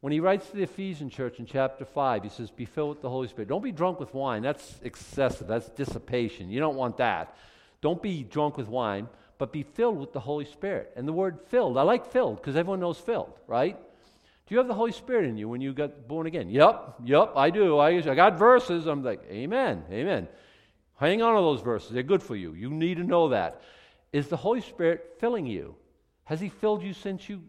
[0.00, 3.02] When he writes to the Ephesian church in chapter 5, he says, Be filled with
[3.02, 3.48] the Holy Spirit.
[3.48, 4.42] Don't be drunk with wine.
[4.42, 5.46] That's excessive.
[5.46, 6.50] That's dissipation.
[6.50, 7.36] You don't want that.
[7.82, 9.08] Don't be drunk with wine,
[9.42, 10.92] but be filled with the Holy Spirit.
[10.94, 13.76] And the word filled, I like filled because everyone knows filled, right?
[13.76, 16.48] Do you have the Holy Spirit in you when you got born again?
[16.48, 17.76] Yep, yep, I do.
[17.78, 18.86] I, I got verses.
[18.86, 20.28] I'm like, Amen, amen.
[20.94, 21.90] Hang on to those verses.
[21.90, 22.54] They're good for you.
[22.54, 23.62] You need to know that.
[24.12, 25.74] Is the Holy Spirit filling you?
[26.22, 27.42] Has He filled you since you?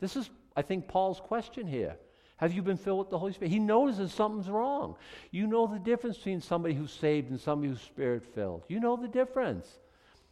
[0.00, 1.96] This is I think Paul's question here.
[2.38, 3.52] Have you been filled with the Holy Spirit?
[3.52, 4.96] He notices something's wrong.
[5.30, 8.64] You know the difference between somebody who's saved and somebody who's spirit filled.
[8.66, 9.78] You know the difference.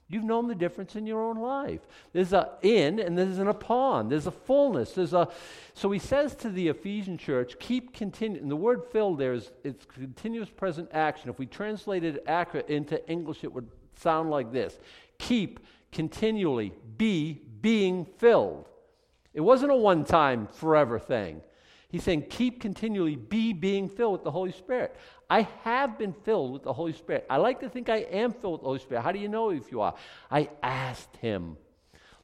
[0.09, 1.80] You've known the difference in your own life.
[2.12, 4.09] There's a in and there's an upon.
[4.09, 4.92] There's a fullness.
[4.92, 5.28] There's a
[5.72, 8.42] so he says to the Ephesian church, keep continuing.
[8.42, 11.30] And the word filled there is it's continuous present action.
[11.30, 14.78] If we translated it accurate into English, it would sound like this:
[15.18, 18.68] keep continually be being filled.
[19.32, 21.40] It wasn't a one time, forever thing.
[21.88, 24.96] He's saying, keep continually be being filled with the Holy Spirit.
[25.29, 27.27] I have been filled with the Holy Spirit.
[27.29, 29.03] I like to think I am filled with the Holy Spirit.
[29.03, 29.95] How do you know if you are?
[30.31, 31.57] I asked Him,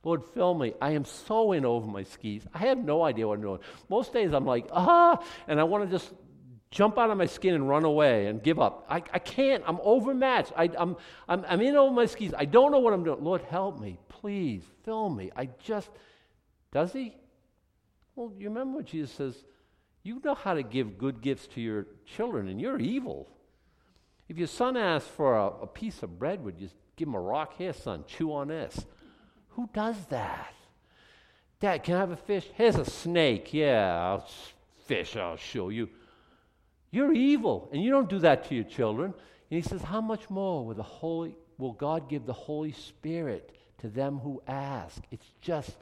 [0.03, 0.75] Lord, fill me.
[0.81, 2.47] I am so in over my skis.
[2.55, 3.61] I have no idea what I'm doing.
[3.89, 6.13] Most days I'm like, ah, and I want to just
[6.71, 8.87] jump out of my skin and run away and give up.
[8.89, 9.63] I, I can't.
[9.67, 10.53] I'm overmatched.
[10.57, 10.97] I, I'm,
[11.29, 12.33] I'm, I'm in over my skis.
[12.37, 13.23] I don't know what I'm doing.
[13.23, 13.99] Lord, help me.
[14.09, 15.31] Please fill me.
[15.37, 15.91] I just.
[16.73, 17.17] Does he?
[18.15, 19.45] Well, you remember what Jesus says,
[20.03, 23.29] you know how to give good gifts to your children, and you're evil.
[24.29, 27.21] If your son asks for a, a piece of bread, would you give him a
[27.21, 27.55] rock?
[27.59, 28.87] Here, son, chew on this.
[29.51, 30.55] Who does that?
[31.59, 32.47] Dad, can I have a fish?
[32.55, 33.53] Here's a snake.
[33.53, 34.27] Yeah, I'll
[34.87, 35.91] fish, I'll show you.
[36.91, 39.13] You're evil, and you don't do that to your children.
[39.51, 43.55] And he says, How much more will the Holy will God give the Holy Spirit
[43.79, 45.03] to them who ask?
[45.11, 45.77] It's just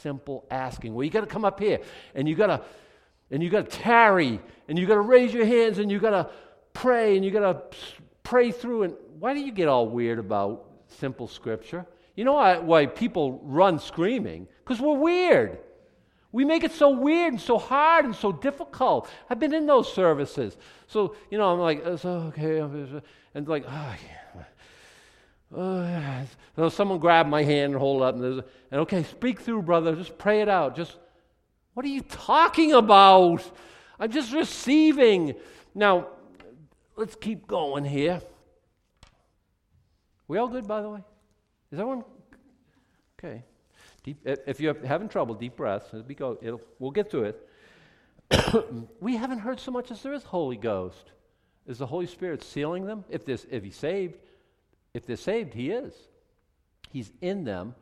[0.00, 0.94] simple asking.
[0.94, 1.80] Well, you got to come up here
[2.14, 2.62] and you got to
[3.32, 6.10] and you got to tarry and you got to raise your hands and you got
[6.10, 6.30] to
[6.74, 7.78] pray and you got to
[8.22, 11.86] pray through and why do you get all weird about simple scripture?
[12.14, 14.46] You know why, why people run screaming?
[14.62, 15.58] Because we're weird.
[16.30, 19.08] We make it so weird and so hard and so difficult.
[19.28, 20.56] I've been in those services.
[20.86, 22.58] So, you know, I'm like, okay.
[23.34, 25.58] And like, oh, yeah.
[25.58, 26.24] Uh,
[26.56, 29.94] so someone grabbed my hand and hold up, and, and okay, speak through, brother.
[29.94, 30.74] Just pray it out.
[30.74, 30.96] Just,
[31.74, 33.42] what are you talking about?
[33.98, 35.34] I'm just receiving.
[35.74, 36.08] Now,
[36.96, 38.20] let's keep going here.
[40.28, 41.00] We all good, by the way?
[41.70, 42.04] Is everyone
[43.18, 43.44] okay?
[44.02, 45.94] Deep, if you're having trouble, deep breaths.
[45.94, 47.48] As we go, we'll get to it.
[49.00, 51.12] we haven't heard so much as there is Holy Ghost.
[51.66, 53.04] Is the Holy Spirit sealing them?
[53.08, 54.16] If, this, if He's saved,
[54.94, 55.94] if they're saved, He is.
[56.90, 57.74] He's in them.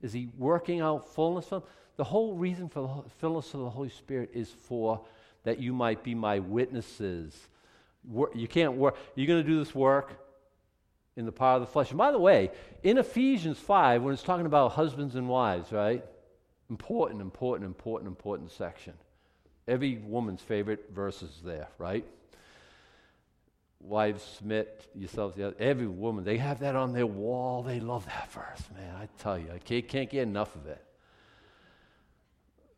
[0.00, 1.70] Is He working out fullness of them?
[1.96, 5.00] The whole reason for the fullness of the Holy Spirit is for
[5.44, 7.34] that you might be my witnesses.
[8.34, 8.96] You can't work.
[9.14, 10.12] You're going to do this work
[11.16, 11.90] in the power of the flesh.
[11.90, 12.50] And by the way,
[12.82, 16.04] in Ephesians 5, when it's talking about husbands and wives, right?
[16.68, 18.92] Important, important, important, important section.
[19.66, 22.04] Every woman's favorite verse is there, right?
[23.80, 28.62] wives submit yourselves every woman they have that on their wall they love that verse
[28.74, 30.82] man i tell you i can't, can't get enough of it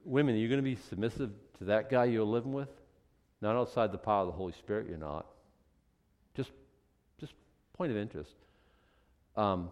[0.08, 2.68] women you're you going to be submissive to that guy you're living with?
[3.40, 5.26] Not outside the power of the holy spirit you're not.
[6.34, 6.50] Just
[7.20, 7.34] just
[7.74, 8.34] point of interest.
[9.36, 9.68] Um,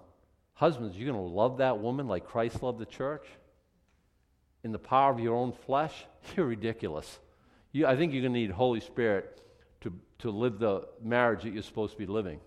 [0.55, 3.27] husbands you're going to love that woman like christ loved the church?
[4.63, 6.07] In the power of your own flesh?
[6.37, 7.21] You're ridiculous.
[7.73, 9.41] You, i think you're going to need holy spirit
[9.83, 12.41] to, to live the marriage that you're supposed to be living.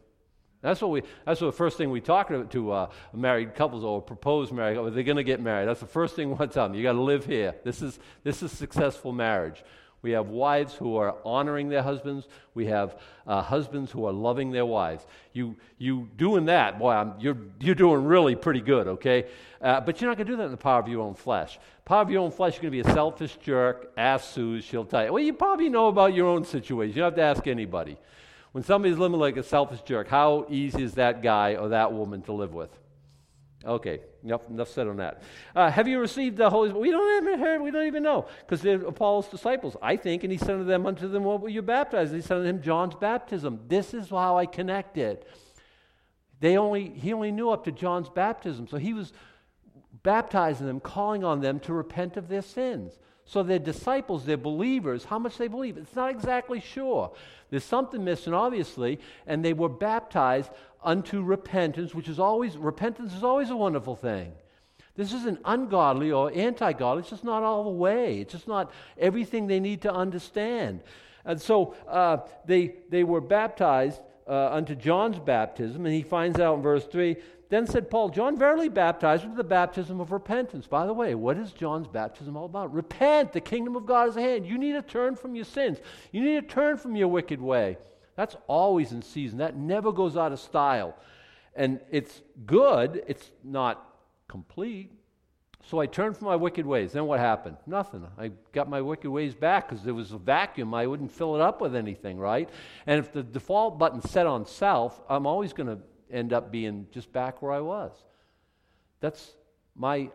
[0.61, 1.03] That's what we.
[1.25, 4.77] That's what the first thing we talk to, to uh, married couples or proposed married.
[4.77, 5.67] Are they're going to get married?
[5.67, 6.75] That's the first thing we want to tell them.
[6.75, 7.55] You got to live here.
[7.63, 9.63] This is this is successful marriage.
[10.01, 12.27] We have wives who are honoring their husbands.
[12.53, 12.97] We have
[13.27, 15.05] uh, husbands who are loving their wives.
[15.33, 19.25] You, you doing that, boy, I'm, you're, you're doing really pretty good, okay?
[19.61, 21.59] Uh, but you're not going to do that in the power of your own flesh.
[21.83, 23.91] Power of your own flesh, you're going to be a selfish jerk.
[23.97, 25.11] Ask Sue, she'll tell you.
[25.11, 26.95] Well, you probably know about your own situation.
[26.95, 27.97] You don't have to ask anybody.
[28.51, 32.21] When somebody's living like a selfish jerk, how easy is that guy or that woman
[32.23, 32.69] to live with?
[33.65, 35.21] Okay, enough, enough said on that.
[35.53, 36.81] Uh, have you received the Holy Spirit?
[36.81, 40.31] We don't even heard, we don't even know, because they're Paul's disciples, I think, and
[40.31, 42.13] he to them, unto them, what were you baptized?
[42.13, 43.59] He said to them, John's baptism.
[43.67, 45.25] This is how I connected.
[46.39, 49.11] They only, he only knew up to John's baptism, so he was
[50.03, 52.97] baptizing them, calling on them to repent of their sins.
[53.29, 55.05] So they're disciples, they're believers.
[55.05, 55.77] How much they believe?
[55.77, 57.11] It's not exactly sure.
[57.51, 60.49] There's something missing, obviously, and they were baptized
[60.83, 64.31] unto repentance, which is always, repentance is always a wonderful thing.
[64.95, 67.01] This isn't ungodly or anti godly.
[67.01, 68.19] It's just not all the way.
[68.19, 70.81] It's just not everything they need to understand.
[71.23, 76.55] And so uh, they, they were baptized uh, unto John's baptism, and he finds out
[76.55, 77.17] in verse 3
[77.49, 80.67] Then said Paul, John verily baptized with the baptism of repentance.
[80.67, 82.73] By the way, what is John's baptism all about?
[82.73, 84.45] Repent, the kingdom of God is at hand.
[84.45, 85.79] You need to turn from your sins,
[86.11, 87.77] you need to turn from your wicked way.
[88.15, 90.95] That's always in season, that never goes out of style.
[91.55, 93.83] And it's good, it's not
[94.27, 94.91] complete.
[95.69, 96.93] So I turned from my wicked ways.
[96.93, 97.57] Then what happened?
[97.67, 98.03] Nothing.
[98.17, 100.73] I got my wicked ways back because there was a vacuum.
[100.73, 102.49] I wouldn't fill it up with anything, right?
[102.87, 105.77] And if the default button set on self, I'm always going to
[106.11, 107.91] end up being just back where I was.
[108.99, 109.35] That's
[109.75, 110.09] my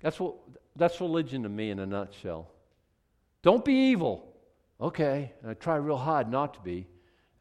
[0.00, 0.36] that's what
[0.74, 2.48] that's religion to me in a nutshell.
[3.42, 4.34] Don't be evil.
[4.80, 6.86] Okay, and I try real hard not to be.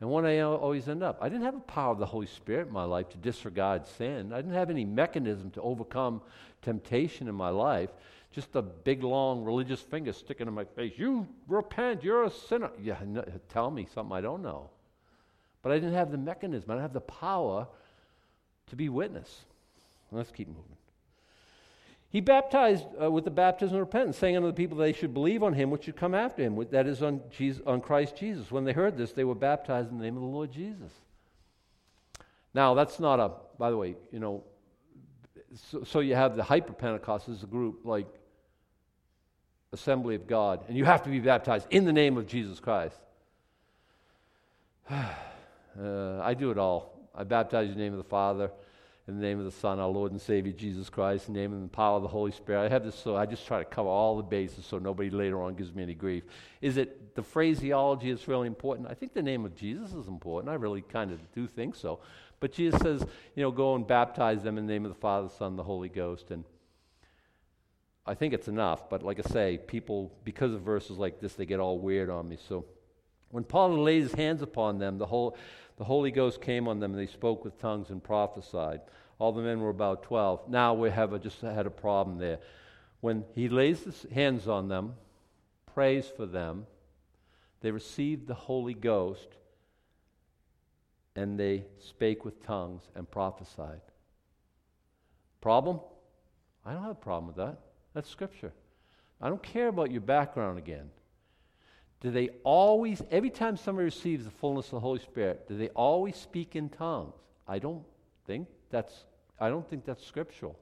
[0.02, 2.68] And when I always end up, I didn't have the power of the Holy Spirit
[2.68, 4.34] in my life to disregard sin.
[4.34, 6.22] I didn't have any mechanism to overcome
[6.62, 7.90] temptation in my life.
[8.32, 10.94] Just a big, long religious finger sticking in my face.
[10.96, 12.72] You repent, you're a sinner.
[12.82, 14.70] Yeah, no, tell me something I don't know.
[15.62, 17.68] But I didn't have the mechanism, I didn't have the power
[18.68, 19.42] to be witness.
[20.12, 20.78] Let's keep moving.
[22.10, 25.14] He baptized uh, with the baptism of repentance, saying unto the people that they should
[25.14, 28.52] believe on him which should come after him, that is, on, Jesus, on Christ Jesus.
[28.52, 30.92] When they heard this, they were baptized in the name of the Lord Jesus.
[32.54, 34.44] Now, that's not a, by the way, you know,
[35.56, 38.08] so, so you have the hyper Pentecost as a group like
[39.74, 42.98] Assembly of God, and you have to be baptized in the name of Jesus Christ.
[44.90, 45.06] uh,
[46.22, 47.10] I do it all.
[47.16, 48.52] I baptize in the name of the Father
[49.08, 51.54] in the name of the Son, our Lord and Savior Jesus Christ, in the name
[51.54, 52.66] and the power of the Holy Spirit.
[52.66, 55.42] I have this so I just try to cover all the bases so nobody later
[55.42, 56.24] on gives me any grief.
[56.62, 58.88] Is it the phraseology that's really important?
[58.90, 60.50] I think the name of Jesus is important.
[60.50, 62.00] I really kind of do think so.
[62.42, 65.30] But Jesus says, you know, go and baptize them in the name of the Father,
[65.30, 66.32] the Son, the Holy Ghost.
[66.32, 66.44] And
[68.06, 71.46] I think it's enough, but like I say, people, because of verses like this, they
[71.46, 72.38] get all weird on me.
[72.50, 72.66] So
[73.30, 75.38] when Paul laid his hands upon them, the whole
[75.78, 78.82] the Holy Ghost came on them, and they spoke with tongues and prophesied.
[79.18, 80.50] All the men were about 12.
[80.50, 82.40] Now we have a, just had a problem there.
[83.00, 84.94] When he lays his hands on them,
[85.74, 86.68] prays for them,
[87.62, 89.28] they received the Holy Ghost,
[91.16, 93.82] and they spake with tongues and prophesied.
[95.42, 95.80] Problem?
[96.66, 97.60] I don't have a problem with that.
[97.94, 98.54] That's Scripture.
[99.20, 100.90] I don't care about your background again
[102.02, 105.70] do they always, every time somebody receives the fullness of the Holy Spirit, do they
[105.70, 107.14] always speak in tongues?
[107.48, 107.84] I don't
[108.26, 109.06] think that's,
[109.40, 110.58] I don't think that's scriptural.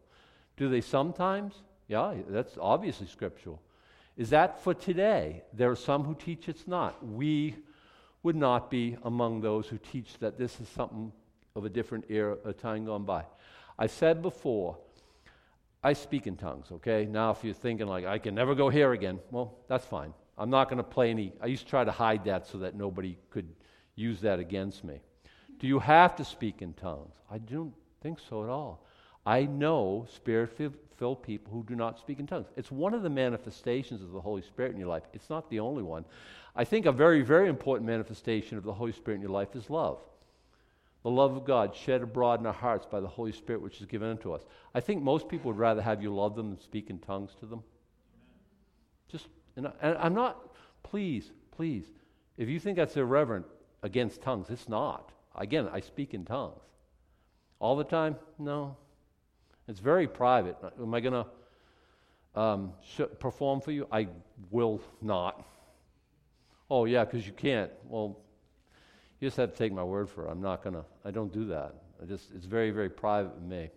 [0.58, 1.56] Do they sometimes?
[1.88, 3.62] Yeah, that's obviously scriptural.
[4.18, 5.44] Is that for today?
[5.54, 7.06] There are some who teach it's not.
[7.08, 7.56] We
[8.24, 11.12] would not be among those who teach that this is something
[11.56, 13.24] of a different era, a time gone by.
[13.78, 14.78] I said before,
[15.82, 17.06] I speak in tongues, okay?
[17.06, 20.14] Now, if you're thinking like, I can never go here again, well, that's fine.
[20.38, 21.34] I'm not going to play any.
[21.42, 23.48] I used to try to hide that so that nobody could
[23.96, 25.02] use that against me.
[25.60, 27.14] Do you have to speak in tongues?
[27.30, 28.86] I don't think so at all.
[29.30, 30.58] I know spirit
[30.98, 32.48] filled people who do not speak in tongues.
[32.58, 35.04] It's one of the manifestations of the Holy Spirit in your life.
[35.14, 36.04] It's not the only one.
[36.56, 39.70] I think a very, very important manifestation of the Holy Spirit in your life is
[39.70, 40.00] love.
[41.04, 43.86] The love of God shed abroad in our hearts by the Holy Spirit, which is
[43.86, 44.42] given unto us.
[44.74, 47.46] I think most people would rather have you love them than speak in tongues to
[47.46, 47.62] them.
[49.10, 51.86] Just and, I, and I'm not, please, please,
[52.36, 53.46] if you think that's irreverent
[53.84, 55.12] against tongues, it's not.
[55.36, 56.64] Again, I speak in tongues.
[57.60, 58.16] All the time?
[58.40, 58.76] No.
[59.70, 60.58] It's very private.
[60.82, 61.24] Am I going
[62.34, 63.88] to um, sh- perform for you?
[63.92, 64.08] I
[64.50, 65.46] will not.
[66.72, 67.72] Oh, yeah, because you can't.
[67.88, 68.18] Well,
[69.20, 70.32] you just have to take my word for it.
[70.32, 71.76] I'm not going to, I don't do that.
[72.02, 73.70] I just, it's very, very private with me.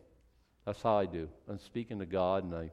[0.65, 1.29] That's how I do.
[1.47, 2.71] I'm speaking to God, and I,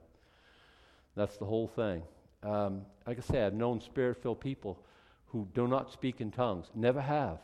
[1.18, 2.04] that's the whole thing.
[2.42, 4.82] Um, like I say, I've known spirit filled people
[5.26, 7.40] who do not speak in tongues, never have.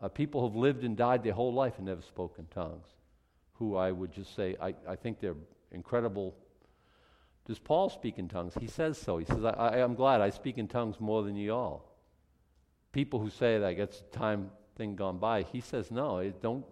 [0.00, 2.88] Uh, people who've lived and died their whole life and never spoken tongues,
[3.62, 5.36] who I would just say, I, I think they're
[5.70, 6.34] incredible.
[7.46, 8.54] Does Paul speak in tongues?
[8.58, 9.18] He says so.
[9.18, 11.96] He says, I, I, am glad I speak in tongues more than you all.
[12.90, 16.64] People who say that it's time thing gone by, he says, no, it, don't,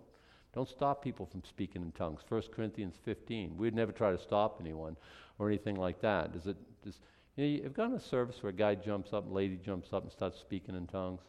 [0.53, 2.23] don't stop people from speaking in tongues.
[2.29, 3.57] 1 Corinthians 15.
[3.57, 4.97] We'd never try to stop anyone
[5.39, 6.33] or anything like that.
[6.33, 6.99] Does it, does,
[7.37, 10.03] you know, you've gone to a service where a guy jumps up, lady jumps up
[10.03, 11.23] and starts speaking in tongues.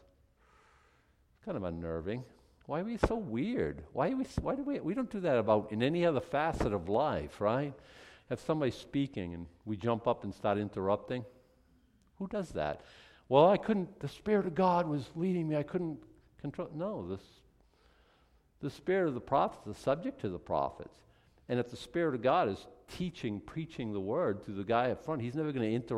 [1.36, 2.24] It's kind of unnerving.
[2.66, 3.82] Why are we so weird?
[3.92, 6.72] Why, are we, why do we, we don't do that about in any other facet
[6.72, 7.72] of life, right?
[8.28, 11.24] Have somebody speaking and we jump up and start interrupting.
[12.18, 12.82] Who does that?
[13.28, 15.56] Well, I couldn't, the Spirit of God was leading me.
[15.56, 15.98] I couldn't
[16.40, 16.70] control.
[16.74, 17.22] No, this,
[18.60, 21.00] the Spirit of the prophets is subject to the prophets.
[21.48, 25.04] And if the Spirit of God is teaching, preaching the word to the guy up
[25.04, 25.22] front.
[25.22, 25.90] He's never going to interrupt.